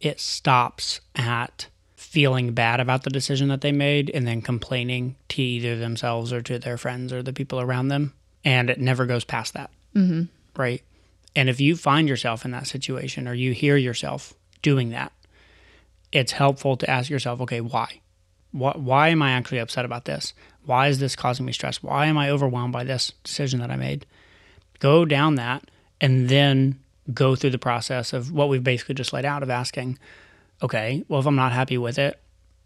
it 0.00 0.20
stops 0.20 1.02
at 1.16 1.66
feeling 1.96 2.54
bad 2.54 2.80
about 2.80 3.02
the 3.02 3.10
decision 3.10 3.48
that 3.48 3.60
they 3.60 3.72
made 3.72 4.08
and 4.08 4.26
then 4.26 4.40
complaining 4.40 5.16
to 5.28 5.42
either 5.42 5.76
themselves 5.76 6.32
or 6.32 6.40
to 6.40 6.58
their 6.58 6.78
friends 6.78 7.12
or 7.12 7.22
the 7.22 7.34
people 7.34 7.60
around 7.60 7.88
them 7.88 8.14
and 8.42 8.70
it 8.70 8.80
never 8.80 9.06
goes 9.06 9.24
past 9.24 9.54
that. 9.54 9.70
Mm-hmm. 9.94 10.22
Right. 10.60 10.82
And 11.34 11.48
if 11.48 11.60
you 11.60 11.76
find 11.76 12.08
yourself 12.08 12.44
in 12.44 12.50
that 12.50 12.66
situation 12.66 13.26
or 13.26 13.34
you 13.34 13.52
hear 13.52 13.76
yourself 13.76 14.34
doing 14.60 14.90
that, 14.90 15.12
it's 16.12 16.32
helpful 16.32 16.76
to 16.76 16.90
ask 16.90 17.08
yourself, 17.08 17.40
okay, 17.40 17.60
why? 17.60 18.00
What, 18.52 18.78
why 18.78 19.08
am 19.08 19.22
I 19.22 19.32
actually 19.32 19.58
upset 19.58 19.86
about 19.86 20.04
this? 20.04 20.34
Why 20.66 20.88
is 20.88 20.98
this 20.98 21.16
causing 21.16 21.46
me 21.46 21.52
stress? 21.52 21.82
Why 21.82 22.06
am 22.06 22.18
I 22.18 22.30
overwhelmed 22.30 22.72
by 22.72 22.84
this 22.84 23.12
decision 23.24 23.60
that 23.60 23.70
I 23.70 23.76
made? 23.76 24.04
Go 24.78 25.04
down 25.04 25.36
that 25.36 25.70
and 26.00 26.28
then 26.28 26.78
go 27.12 27.34
through 27.34 27.50
the 27.50 27.58
process 27.58 28.12
of 28.12 28.30
what 28.30 28.48
we've 28.48 28.62
basically 28.62 28.94
just 28.94 29.12
laid 29.12 29.24
out 29.24 29.42
of 29.42 29.50
asking, 29.50 29.98
okay, 30.62 31.04
well, 31.08 31.20
if 31.20 31.26
I'm 31.26 31.34
not 31.34 31.52
happy 31.52 31.78
with 31.78 31.98
it, 31.98 32.20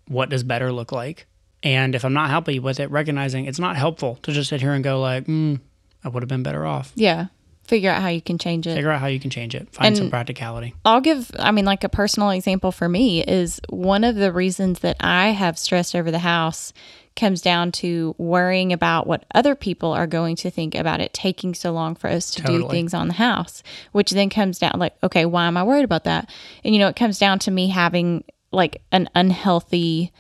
what 0.09 0.29
does 0.29 0.43
better 0.43 0.73
look 0.73 0.93
like? 0.93 1.27
And 1.63 1.95
if 1.95 2.05
I'm 2.05 2.13
not 2.13 2.31
happy 2.31 2.59
with 2.59 2.81
it, 2.81 2.91
recognizing 2.91 3.47
it's 3.47 3.59
not 3.59 3.77
helpful 3.77 4.17
to 4.23 4.33
just 4.33 4.51
sit 4.51 4.61
here 4.61 4.73
and 4.73 4.85
go 4.85 5.01
like, 5.01 5.25
mm, 5.25 5.61
I 6.07 6.09
would 6.09 6.23
have 6.23 6.29
been 6.29 6.45
better 6.45 6.65
off. 6.65 6.93
Yeah. 6.95 7.27
Figure 7.65 7.91
out 7.91 8.01
how 8.01 8.09
you 8.09 8.23
can 8.23 8.39
change 8.39 8.69
it. 8.69 8.77
Figure 8.77 8.93
out 8.93 9.01
how 9.01 9.09
you 9.09 9.19
can 9.19 9.29
change 9.29 9.57
it. 9.57 9.69
Find 9.73 9.89
and 9.89 9.97
some 9.97 10.09
practicality. 10.09 10.73
I'll 10.85 11.01
give, 11.01 11.33
I 11.37 11.51
mean, 11.51 11.65
like 11.65 11.83
a 11.83 11.89
personal 11.89 12.31
example 12.31 12.71
for 12.71 12.89
me 12.89 13.25
is 13.25 13.61
one 13.69 14.05
of 14.05 14.15
the 14.15 14.33
reasons 14.33 14.79
that 14.81 14.97
I 15.01 15.31
have 15.31 15.59
stressed 15.59 15.97
over 15.97 16.13
the 16.13 16.21
house 16.21 16.73
comes 17.17 17.41
down 17.41 17.73
to 17.73 18.15
worrying 18.19 18.73
about 18.73 19.09
what 19.09 19.25
other 19.35 19.57
people 19.57 19.93
are 19.93 20.07
going 20.07 20.37
to 20.37 20.51
think 20.51 20.77
about 20.77 21.01
it 21.01 21.13
taking 21.13 21.55
so 21.55 21.73
long 21.73 21.97
for 21.97 22.09
us 22.09 22.31
to 22.33 22.43
totally. 22.43 22.63
do 22.63 22.69
things 22.69 22.95
on 22.95 23.09
the 23.09 23.15
house, 23.15 23.65
which 23.91 24.13
then 24.13 24.31
comes 24.31 24.61
down 24.61 24.79
like, 24.79 24.95
okay, 25.03 25.25
why 25.25 25.47
am 25.47 25.57
I 25.57 25.65
worried 25.65 25.85
about 25.85 26.05
that? 26.05 26.31
And, 26.63 26.73
you 26.73 26.79
know, 26.79 26.89
it 26.89 26.95
comes 26.95 27.19
down 27.19 27.41
to 27.41 27.51
me 27.51 27.69
having 27.69 28.23
like 28.53 28.81
an 28.93 29.09
unhealthy, 29.17 30.13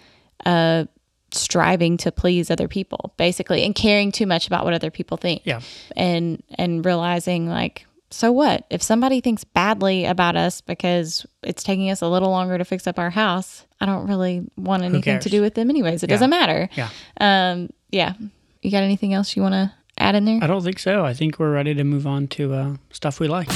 uh, 0.44 0.87
striving 1.33 1.97
to 1.99 2.12
please 2.12 2.51
other 2.51 2.69
people 2.69 3.12
basically 3.17 3.65
and 3.65 3.75
caring 3.75 4.12
too 4.12 4.27
much 4.27 4.47
about 4.47 4.65
what 4.65 4.75
other 4.75 4.91
people 4.91 5.17
think. 5.17 5.43
Yeah. 5.45 5.61
And 5.97 6.43
and 6.57 6.85
realizing 6.85 7.49
like 7.49 7.87
so 8.11 8.31
what? 8.31 8.65
If 8.71 8.83
somebody 8.83 9.21
thinks 9.21 9.45
badly 9.45 10.05
about 10.05 10.37
us 10.37 10.61
because 10.61 11.27
it's 11.43 11.62
taking 11.62 11.91
us 11.91 12.03
a 12.03 12.09
little 12.09 12.31
longer 12.31 12.57
to 12.57 12.65
fix 12.65 12.87
up 12.87 12.99
our 12.99 13.11
house 13.11 13.67
i 13.81 13.87
don't 13.87 14.07
really 14.07 14.49
want 14.57 14.85
anything 14.85 15.19
to 15.19 15.29
do 15.29 15.41
with 15.43 15.55
them 15.55 15.71
anyways. 15.71 16.03
It 16.03 16.11
yeah. 16.11 16.15
doesn't 16.15 16.31
matter. 16.31 16.69
Yeah. 16.75 16.89
Um 17.21 17.71
yeah. 17.91 18.15
You 18.62 18.71
got 18.71 18.83
anything 18.83 19.12
else 19.12 19.37
you 19.37 19.43
want 19.43 19.55
to 19.55 19.73
add 19.99 20.15
in 20.15 20.25
there? 20.25 20.39
I 20.43 20.47
don't 20.47 20.62
think 20.62 20.79
so. 20.79 21.05
I 21.05 21.15
think 21.15 21.39
we're 21.39 21.53
ready 21.53 21.75
to 21.75 21.85
move 21.85 22.07
on 22.07 22.27
to 22.29 22.53
uh, 22.53 22.77
stuff 22.91 23.21
we 23.21 23.29
like. 23.29 23.49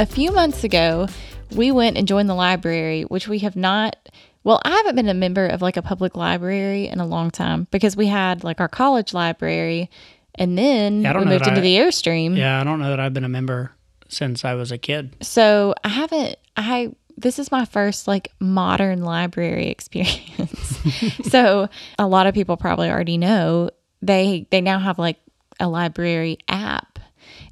A 0.00 0.06
few 0.06 0.32
months 0.32 0.64
ago 0.64 1.08
we 1.54 1.70
went 1.70 1.96
and 1.96 2.06
joined 2.06 2.28
the 2.28 2.34
library, 2.34 3.02
which 3.02 3.28
we 3.28 3.40
have 3.40 3.56
not. 3.56 3.96
Well, 4.42 4.60
I 4.64 4.70
haven't 4.70 4.96
been 4.96 5.08
a 5.08 5.14
member 5.14 5.46
of 5.46 5.62
like 5.62 5.76
a 5.76 5.82
public 5.82 6.16
library 6.16 6.86
in 6.86 7.00
a 7.00 7.06
long 7.06 7.30
time 7.30 7.66
because 7.70 7.96
we 7.96 8.06
had 8.06 8.44
like 8.44 8.60
our 8.60 8.68
college 8.68 9.14
library 9.14 9.90
and 10.34 10.58
then 10.58 11.02
yeah, 11.02 11.18
we 11.18 11.24
moved 11.24 11.46
into 11.46 11.60
I, 11.60 11.62
the 11.62 11.76
Airstream. 11.76 12.36
Yeah, 12.36 12.60
I 12.60 12.64
don't 12.64 12.80
know 12.80 12.90
that 12.90 13.00
I've 13.00 13.14
been 13.14 13.24
a 13.24 13.28
member 13.28 13.72
since 14.08 14.44
I 14.44 14.54
was 14.54 14.72
a 14.72 14.78
kid. 14.78 15.16
So 15.22 15.74
I 15.84 15.88
haven't, 15.88 16.36
I, 16.56 16.92
this 17.16 17.38
is 17.38 17.50
my 17.50 17.64
first 17.64 18.08
like 18.08 18.32
modern 18.40 19.02
library 19.02 19.68
experience. 19.70 20.78
so 21.30 21.68
a 21.98 22.06
lot 22.06 22.26
of 22.26 22.34
people 22.34 22.56
probably 22.56 22.90
already 22.90 23.18
know 23.18 23.70
they 24.02 24.46
they 24.50 24.60
now 24.60 24.78
have 24.78 24.98
like 24.98 25.18
a 25.58 25.68
library 25.68 26.38
app 26.48 26.93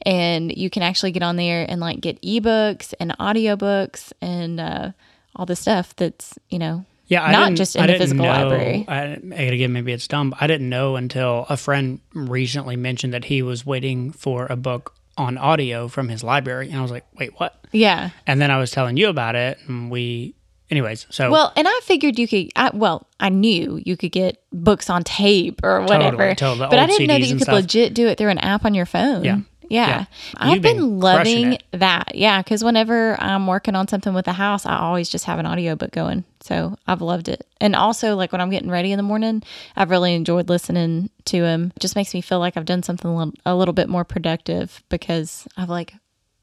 and 0.05 0.57
you 0.57 0.71
can 0.71 0.83
actually 0.83 1.13
get 1.13 1.23
on 1.23 1.37
there 1.37 1.65
and 1.69 1.81
like 1.81 2.01
get 2.01 2.21
ebooks 2.23 2.95
and 3.01 3.17
audiobooks 3.19 4.13
and 4.21 4.61
uh, 4.61 4.93
all 5.37 5.47
the 5.47 5.57
stuff 5.57 5.95
that's 5.97 6.39
you 6.49 6.59
know 6.59 6.85
yeah, 7.13 7.25
I 7.25 7.33
not 7.33 7.53
just 7.55 7.77
in 7.77 7.87
the 7.87 7.99
physical 7.99 8.25
know, 8.25 8.31
library. 8.31 8.87
I, 8.89 9.03
again, 9.05 9.73
maybe 9.75 9.93
it's 9.93 10.09
dumb. 10.09 10.35
I 10.41 10.47
didn't 10.47 10.71
know 10.71 10.97
until 10.97 11.45
a 11.51 11.59
friend 11.59 12.01
recently 12.15 12.77
mentioned 12.77 13.13
that 13.13 13.27
he 13.27 13.43
was 13.43 13.67
waiting 13.67 14.13
for 14.13 14.47
a 14.49 14.57
book 14.57 14.95
on 15.19 15.37
audio 15.37 15.89
from 15.89 16.09
his 16.09 16.25
library, 16.25 16.71
and 16.71 16.79
I 16.79 16.81
was 16.81 16.91
like, 16.91 17.05
"Wait, 17.19 17.39
what?" 17.39 17.67
Yeah. 17.71 18.11
And 18.27 18.41
then 18.41 18.51
I 18.51 18.57
was 18.57 18.71
telling 18.71 18.97
you 18.97 19.09
about 19.09 19.35
it, 19.35 19.59
and 19.67 19.91
we, 19.91 20.35
anyways. 20.71 21.07
So 21.11 21.31
well, 21.31 21.53
and 21.55 21.69
I 21.69 21.81
figured 21.83 22.19
you 22.19 22.27
could. 22.27 22.51
I, 22.57 22.71
well, 22.73 23.07
I 23.21 23.29
knew 23.29 23.79
you 23.85 23.97
could 23.99 24.13
get 24.13 24.43
books 24.51 24.89
on 24.89 25.05
tape 25.05 25.61
or 25.63 25.83
whatever, 25.83 26.35
totally, 26.35 26.35
totally, 26.35 26.69
but 26.71 26.79
I 26.79 26.87
didn't 26.87 27.03
CDs 27.03 27.09
know 27.09 27.19
that 27.19 27.27
you 27.27 27.37
could 27.37 27.49
legit 27.49 27.95
do 27.95 28.07
it 28.07 28.17
through 28.17 28.31
an 28.31 28.39
app 28.39 28.65
on 28.65 28.73
your 28.73 28.87
phone. 28.87 29.25
Yeah. 29.25 29.41
Yeah. 29.73 29.89
Yeah. 29.89 30.05
I've 30.37 30.63
been, 30.63 30.77
been 30.77 31.01
loving 31.01 31.59
that. 31.73 32.15
Yeah. 32.15 32.43
Cause 32.43 32.63
whenever 32.63 33.19
I'm 33.21 33.47
working 33.47 33.75
on 33.75 33.89
something 33.89 34.13
with 34.13 34.27
the 34.27 34.35
house, 34.35 34.67
I 34.67 34.79
always 34.79 35.09
just 35.09 35.25
have 35.25 35.39
an 35.39 35.47
audiobook 35.47 35.93
going. 35.93 36.25
So 36.41 36.77
I've 36.87 37.01
loved 37.01 37.29
it. 37.29 37.47
And 37.61 37.75
also, 37.75 38.15
like 38.15 38.33
when 38.33 38.41
I'm 38.41 38.51
getting 38.51 38.71
ready 38.71 38.93
in 38.93 38.99
the 38.99 39.03
morning, 39.03 39.43
I've 39.77 39.91
really 39.91 40.15
enjoyed 40.15 40.49
listening 40.49 41.09
to 41.27 41.45
him. 41.45 41.73
It 41.75 41.81
just 41.81 41.97
makes 41.97 42.13
me 42.13 42.21
feel 42.21 42.39
like 42.39 42.57
I've 42.57 42.65
done 42.65 42.83
something 42.83 43.11
a 43.11 43.17
little, 43.17 43.35
a 43.47 43.55
little 43.55 43.75
bit 43.75 43.89
more 43.89 44.05
productive 44.05 44.83
because 44.89 45.47
I've 45.57 45.71
like 45.71 45.95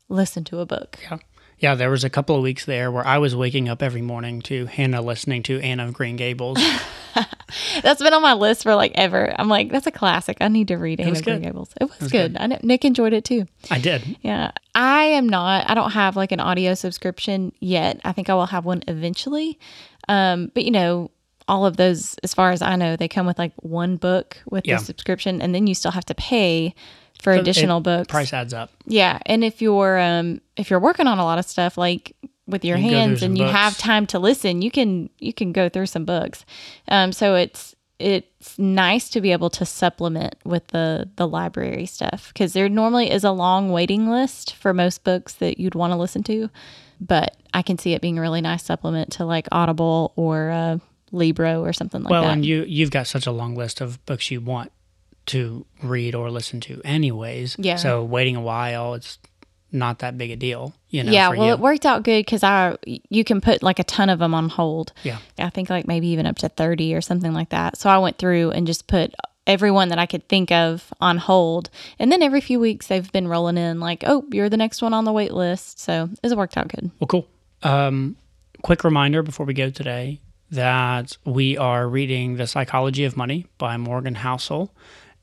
listened 0.08 0.48
to 0.48 0.60
a 0.60 0.66
book. 0.66 0.98
Yeah. 1.04 1.18
Yeah, 1.60 1.76
there 1.76 1.90
was 1.90 2.04
a 2.04 2.10
couple 2.10 2.36
of 2.36 2.42
weeks 2.42 2.66
there 2.66 2.90
where 2.92 3.06
I 3.06 3.18
was 3.18 3.36
waking 3.36 3.68
up 3.68 3.84
every 3.84 4.02
morning 4.02 4.42
to 4.44 4.66
Hannah 4.68 5.02
listening 5.02 5.44
to 5.44 5.60
Anne 5.60 5.80
of 5.82 5.94
Green 5.94 6.16
Gables. 6.16 6.58
That's 7.82 8.02
been 8.02 8.14
on 8.14 8.22
my 8.22 8.34
list 8.34 8.64
for 8.64 8.76
like 8.76 8.92
ever. 8.96 9.34
I'm 9.38 9.50
like, 9.50 9.72
that's 9.72 9.88
a 9.88 9.92
classic. 9.92 10.38
I 10.40 10.48
need 10.48 10.68
to 10.70 10.76
read 10.78 11.00
Anne 11.02 11.16
of 11.16 11.24
Green. 11.24 11.42
Gables. 11.42 11.72
It 11.82 11.86
was, 11.90 12.00
was 12.00 12.12
good. 12.12 12.34
good. 12.34 12.42
I 12.42 12.48
know 12.48 12.60
Nick 12.62 12.86
enjoyed 12.86 13.12
it 13.14 13.26
too. 13.26 13.46
I 13.72 13.80
did. 13.80 14.18
Yeah. 14.22 14.52
I 14.76 15.04
am 15.06 15.28
not, 15.28 15.70
I 15.70 15.74
don't 15.74 15.92
have 15.92 16.16
like 16.16 16.32
an 16.32 16.40
audio 16.40 16.76
subscription 16.76 17.52
yet. 17.60 18.00
I 18.06 18.12
think 18.12 18.30
I 18.30 18.36
will 18.36 18.46
have 18.46 18.66
one 18.66 18.84
eventually. 18.88 19.60
Um, 20.08 20.52
but 20.54 20.64
you 20.64 20.72
know, 20.72 21.10
all 21.48 21.66
of 21.66 21.78
those, 21.78 22.16
as 22.24 22.34
far 22.36 22.52
as 22.52 22.62
I 22.62 22.76
know, 22.76 22.96
they 22.96 23.08
come 23.08 23.26
with 23.26 23.40
like 23.40 23.54
one 23.58 23.98
book 23.98 24.38
with 24.50 24.68
Yeah. 24.68 24.78
the 24.78 24.86
subscription, 24.86 25.42
and 25.42 25.54
then 25.56 25.66
you 25.66 25.74
still 25.74 25.92
have 25.92 26.06
to 26.06 26.16
pay 26.16 26.76
for 27.20 27.34
So 27.36 27.40
additional 27.42 27.80
it- 27.80 27.84
books. 27.84 28.08
Price 28.08 28.34
adds 28.34 28.54
up. 28.54 28.72
Yeah, 28.86 29.20
and 29.26 29.44
if 29.44 29.62
you're 29.62 30.00
um 30.00 30.42
if 30.58 30.70
you're 30.70 30.80
working 30.80 31.08
on 31.08 31.20
a 31.20 31.24
lot 31.24 31.40
of 31.40 31.46
stuff 31.46 31.78
like 31.78 32.16
with 32.48 32.66
your 32.66 32.78
You 32.78 32.84
can 32.84 32.90
go 32.90 32.96
through 32.96 33.00
hands 33.00 33.24
and 33.24 33.38
you 33.38 33.44
have 33.46 33.78
time 33.78 34.08
to 34.08 34.20
listen, 34.20 34.62
you 34.62 34.72
can 34.72 35.10
you 35.20 35.34
can 35.34 35.52
go 35.52 35.70
through 35.70 35.86
some 35.86 36.06
books. 36.06 36.46
Um, 36.88 37.12
so 37.12 37.36
it's 37.36 37.76
it's 38.00 38.58
nice 38.58 39.10
to 39.10 39.20
be 39.20 39.34
able 39.34 39.50
to 39.50 39.66
supplement 39.66 40.36
with 40.46 40.68
the 40.68 41.10
the 41.18 41.28
library 41.28 41.86
stuff 41.86 42.30
because 42.34 42.54
there 42.54 42.70
normally 42.70 43.12
is 43.12 43.24
a 43.24 43.32
long 43.32 43.72
waiting 43.72 44.10
list 44.10 44.56
for 44.56 44.74
most 44.74 45.04
books 45.04 45.34
that 45.34 45.60
you'd 45.60 45.76
want 45.76 45.92
to 45.92 45.98
listen 45.98 46.24
to, 46.24 46.50
but 47.02 47.36
I 47.54 47.62
can 47.62 47.78
see 47.78 47.94
it 47.94 48.02
being 48.02 48.18
a 48.18 48.22
really 48.22 48.42
nice 48.42 48.64
supplement 48.64 49.12
to 49.14 49.26
like 49.26 49.48
Audible 49.52 50.14
or 50.16 50.50
uh, 50.50 50.78
Libro 51.12 51.62
or 51.62 51.74
something 51.74 52.02
like 52.04 52.10
well, 52.10 52.22
that. 52.22 52.28
Well, 52.28 52.34
and 52.36 52.46
you 52.46 52.64
you've 52.68 52.92
got 52.92 53.06
such 53.06 53.28
a 53.28 53.32
long 53.32 53.56
list 53.56 53.82
of 53.82 54.04
books 54.06 54.32
you 54.32 54.40
want 54.40 54.72
to 55.30 55.66
read 55.84 56.16
or 56.16 56.30
listen 56.30 56.60
to, 56.62 56.82
anyways. 56.84 57.56
Yeah. 57.58 57.78
So 57.78 58.04
waiting 58.04 58.36
a 58.36 58.42
while, 58.42 58.94
it's 58.94 59.18
not 59.72 60.00
that 60.00 60.18
big 60.18 60.32
a 60.32 60.36
deal, 60.36 60.74
you 60.90 61.04
know. 61.04 61.12
yeah, 61.12 61.30
well, 61.30 61.48
you. 61.48 61.54
it 61.54 61.60
worked 61.60 61.86
out 61.86 62.04
good 62.04 62.26
because 62.26 62.44
I 62.44 62.78
you 62.84 63.24
can 63.24 63.40
put 63.40 63.62
like 63.62 63.80
a 63.80 63.84
ton 63.84 64.10
of 64.10 64.20
them 64.20 64.34
on 64.34 64.50
hold. 64.50 64.94
Yeah. 65.04 65.20
I 65.38 65.50
think 65.50 65.70
like 65.70 65.88
maybe 65.88 66.08
even 66.08 66.26
up 66.26 66.38
to 66.38 66.50
thirty 66.50 66.96
or 66.96 67.02
something 67.02 67.34
like 67.34 67.50
that. 67.50 67.78
So 67.78 67.90
I 67.90 68.00
went 68.00 68.18
through 68.18 68.52
and 68.52 68.66
just 68.66 68.88
put 68.88 69.14
everyone 69.46 69.90
that 69.90 70.00
I 70.00 70.06
could 70.06 70.28
think 70.28 70.52
of 70.52 70.92
on 71.02 71.18
hold, 71.18 71.70
and 71.98 72.12
then 72.12 72.24
every 72.24 72.42
few 72.42 72.60
weeks 72.60 72.88
they've 72.88 73.12
been 73.12 73.28
rolling 73.28 73.58
in 73.58 73.80
like, 73.80 74.04
oh, 74.06 74.26
you're 74.32 74.50
the 74.50 74.58
next 74.58 74.82
one 74.82 74.94
on 74.94 75.06
the 75.06 75.14
wait 75.14 75.34
list. 75.34 75.80
So 75.80 76.10
it's 76.24 76.34
worked 76.34 76.58
out 76.58 76.68
good. 76.70 76.92
Well, 77.00 77.08
cool. 77.08 77.28
Um, 77.62 78.16
quick 78.62 78.84
reminder 78.84 79.22
before 79.24 79.46
we 79.46 79.54
go 79.54 79.70
today 79.70 80.22
that 80.52 81.18
we 81.26 81.58
are 81.58 81.88
reading 81.88 82.38
The 82.38 82.48
Psychology 82.48 83.06
of 83.06 83.16
Money 83.16 83.46
by 83.58 83.78
Morgan 83.78 84.16
Housel, 84.16 84.70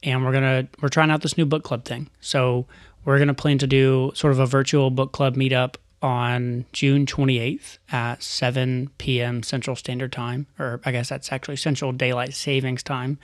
and 0.06 0.24
we're 0.24 0.32
gonna 0.32 0.68
we're 0.80 0.88
trying 0.88 1.10
out 1.10 1.20
this 1.20 1.36
new 1.36 1.44
book 1.44 1.64
club 1.64 1.84
thing. 1.84 2.08
So 2.20 2.66
we're 3.04 3.18
gonna 3.18 3.34
plan 3.34 3.58
to 3.58 3.66
do 3.66 4.12
sort 4.14 4.32
of 4.32 4.38
a 4.38 4.46
virtual 4.46 4.90
book 4.90 5.12
club 5.12 5.36
meetup 5.36 5.74
on 6.00 6.64
June 6.72 7.04
28th 7.04 7.78
at 7.90 8.22
7 8.22 8.90
p.m. 8.98 9.42
Central 9.42 9.76
Standard 9.76 10.12
Time, 10.12 10.46
or 10.58 10.80
I 10.84 10.92
guess 10.92 11.08
that's 11.08 11.32
actually 11.32 11.56
Central 11.56 11.92
Daylight 11.92 12.32
Savings 12.32 12.82
Time 12.82 13.18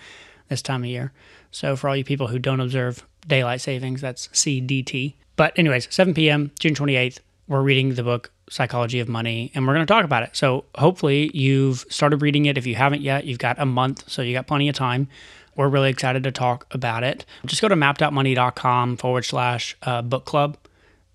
this 0.49 0.63
time 0.63 0.83
of 0.83 0.89
year. 0.89 1.13
So 1.51 1.77
for 1.77 1.89
all 1.89 1.97
you 1.97 2.05
people 2.05 2.27
who 2.27 2.39
don't 2.39 2.61
observe 2.61 3.07
daylight 3.27 3.61
savings, 3.61 4.01
that's 4.01 4.29
CDT. 4.29 5.15
But 5.37 5.59
anyways, 5.59 5.89
7 5.91 6.15
p.m. 6.15 6.51
June 6.59 6.75
28th, 6.75 7.21
we're 7.49 7.63
reading 7.63 7.95
the 7.95 8.03
book 8.03 8.31
Psychology 8.51 9.01
of 9.01 9.09
Money 9.09 9.51
and 9.55 9.67
we're 9.67 9.75
going 9.75 9.87
to 9.87 9.93
talk 9.93 10.05
about 10.05 10.23
it. 10.23 10.37
So 10.37 10.65
hopefully 10.75 11.31
you've 11.35 11.85
started 11.89 12.23
reading 12.23 12.47
it. 12.47 12.59
If 12.59 12.67
you 12.67 12.75
haven't 12.75 13.03
yet, 13.03 13.25
you've 13.25 13.39
got 13.39 13.59
a 13.59 13.67
month, 13.67 14.11
so 14.11 14.23
you 14.23 14.35
got 14.35 14.47
plenty 14.47 14.69
of 14.69 14.75
time. 14.75 15.09
We're 15.57 15.69
really 15.69 15.91
excited 15.91 16.23
to 16.25 16.33
talk 16.33 16.67
about 16.71 17.05
it. 17.05 17.25
Just 17.47 17.61
go 17.63 17.69
to 17.69 17.75
mappedoutmoney.com 17.77 18.97
forward 18.97 19.25
slash 19.25 19.77
uh, 19.83 20.03
book 20.03 20.25
club 20.25 20.57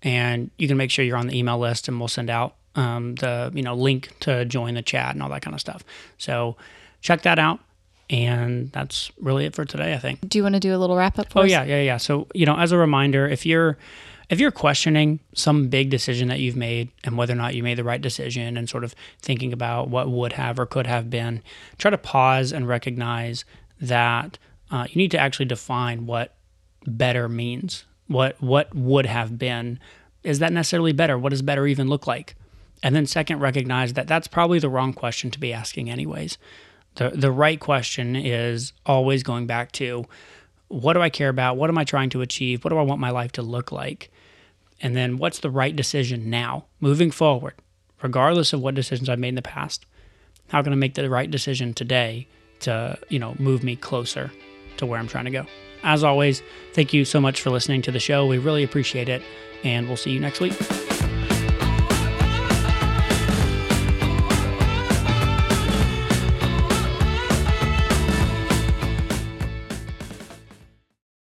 and 0.02 0.50
you 0.58 0.68
can 0.68 0.76
make 0.76 0.90
sure 0.90 1.04
you're 1.04 1.16
on 1.16 1.26
the 1.26 1.36
email 1.36 1.58
list 1.58 1.88
and 1.88 1.98
we'll 1.98 2.08
send 2.08 2.30
out 2.30 2.54
um, 2.76 3.16
the 3.16 3.50
you 3.54 3.62
know 3.62 3.74
link 3.74 4.10
to 4.20 4.44
join 4.44 4.74
the 4.74 4.82
chat 4.82 5.12
and 5.14 5.22
all 5.22 5.28
that 5.30 5.42
kind 5.42 5.54
of 5.54 5.60
stuff. 5.60 5.82
So 6.18 6.56
check 7.00 7.22
that 7.22 7.38
out. 7.38 7.58
And 8.10 8.72
that's 8.72 9.10
really 9.20 9.44
it 9.44 9.54
for 9.54 9.64
today, 9.66 9.92
I 9.92 9.98
think. 9.98 10.26
Do 10.26 10.38
you 10.38 10.42
want 10.42 10.54
to 10.54 10.60
do 10.60 10.74
a 10.74 10.78
little 10.78 10.96
wrap 10.96 11.18
up 11.18 11.30
for 11.30 11.40
Oh 11.40 11.42
us? 11.42 11.50
yeah, 11.50 11.64
yeah, 11.64 11.82
yeah. 11.82 11.96
So 11.98 12.26
you 12.34 12.46
know, 12.46 12.56
as 12.56 12.72
a 12.72 12.78
reminder, 12.78 13.26
if 13.28 13.44
you're 13.44 13.76
if 14.30 14.40
you're 14.40 14.50
questioning 14.50 15.20
some 15.34 15.68
big 15.68 15.90
decision 15.90 16.28
that 16.28 16.38
you've 16.38 16.56
made 16.56 16.90
and 17.04 17.18
whether 17.18 17.32
or 17.32 17.36
not 17.36 17.54
you 17.54 17.62
made 17.62 17.76
the 17.78 17.84
right 17.84 18.00
decision, 18.00 18.56
and 18.56 18.68
sort 18.68 18.84
of 18.84 18.94
thinking 19.20 19.52
about 19.52 19.88
what 19.88 20.08
would 20.08 20.34
have 20.34 20.58
or 20.58 20.64
could 20.64 20.86
have 20.86 21.10
been, 21.10 21.42
try 21.76 21.90
to 21.90 21.98
pause 21.98 22.50
and 22.52 22.66
recognize 22.68 23.44
that 23.80 24.38
uh, 24.70 24.86
you 24.88 24.96
need 24.96 25.10
to 25.12 25.18
actually 25.18 25.46
define 25.46 26.06
what 26.06 26.34
better 26.86 27.28
means. 27.28 27.84
What 28.06 28.40
what 28.42 28.74
would 28.74 29.06
have 29.06 29.38
been? 29.38 29.78
Is 30.22 30.38
that 30.38 30.52
necessarily 30.52 30.92
better? 30.92 31.18
What 31.18 31.30
does 31.30 31.42
better 31.42 31.66
even 31.66 31.88
look 31.88 32.06
like? 32.06 32.34
And 32.82 32.94
then 32.94 33.06
second, 33.06 33.40
recognize 33.40 33.94
that 33.94 34.06
that's 34.06 34.28
probably 34.28 34.58
the 34.58 34.68
wrong 34.68 34.92
question 34.92 35.30
to 35.30 35.40
be 35.40 35.52
asking, 35.52 35.90
anyways. 35.90 36.38
The 36.94 37.10
the 37.10 37.32
right 37.32 37.60
question 37.60 38.16
is 38.16 38.72
always 38.86 39.22
going 39.22 39.46
back 39.46 39.72
to 39.72 40.06
what 40.68 40.94
do 40.94 41.00
I 41.00 41.10
care 41.10 41.28
about? 41.28 41.56
What 41.56 41.70
am 41.70 41.78
I 41.78 41.84
trying 41.84 42.10
to 42.10 42.20
achieve? 42.20 42.64
What 42.64 42.70
do 42.70 42.78
I 42.78 42.82
want 42.82 43.00
my 43.00 43.10
life 43.10 43.32
to 43.32 43.42
look 43.42 43.72
like? 43.72 44.10
And 44.80 44.94
then 44.94 45.18
what's 45.18 45.40
the 45.40 45.50
right 45.50 45.74
decision 45.74 46.30
now, 46.30 46.66
moving 46.78 47.10
forward, 47.10 47.54
regardless 48.02 48.52
of 48.52 48.60
what 48.60 48.74
decisions 48.74 49.08
I've 49.08 49.18
made 49.18 49.30
in 49.30 49.34
the 49.34 49.42
past? 49.42 49.86
How 50.48 50.62
can 50.62 50.72
I 50.72 50.76
make 50.76 50.94
the 50.94 51.10
right 51.10 51.30
decision 51.30 51.74
today 51.74 52.28
to, 52.60 52.98
you 53.08 53.18
know, 53.18 53.34
move 53.38 53.62
me 53.62 53.76
closer 53.76 54.30
to 54.78 54.86
where 54.86 54.98
I'm 54.98 55.08
trying 55.08 55.26
to 55.26 55.30
go? 55.30 55.46
As 55.82 56.02
always, 56.02 56.42
thank 56.72 56.92
you 56.92 57.04
so 57.04 57.20
much 57.20 57.40
for 57.40 57.50
listening 57.50 57.82
to 57.82 57.92
the 57.92 58.00
show. 58.00 58.26
We 58.26 58.38
really 58.38 58.64
appreciate 58.64 59.08
it, 59.08 59.22
and 59.62 59.86
we'll 59.86 59.96
see 59.96 60.10
you 60.10 60.20
next 60.20 60.40
week. 60.40 60.54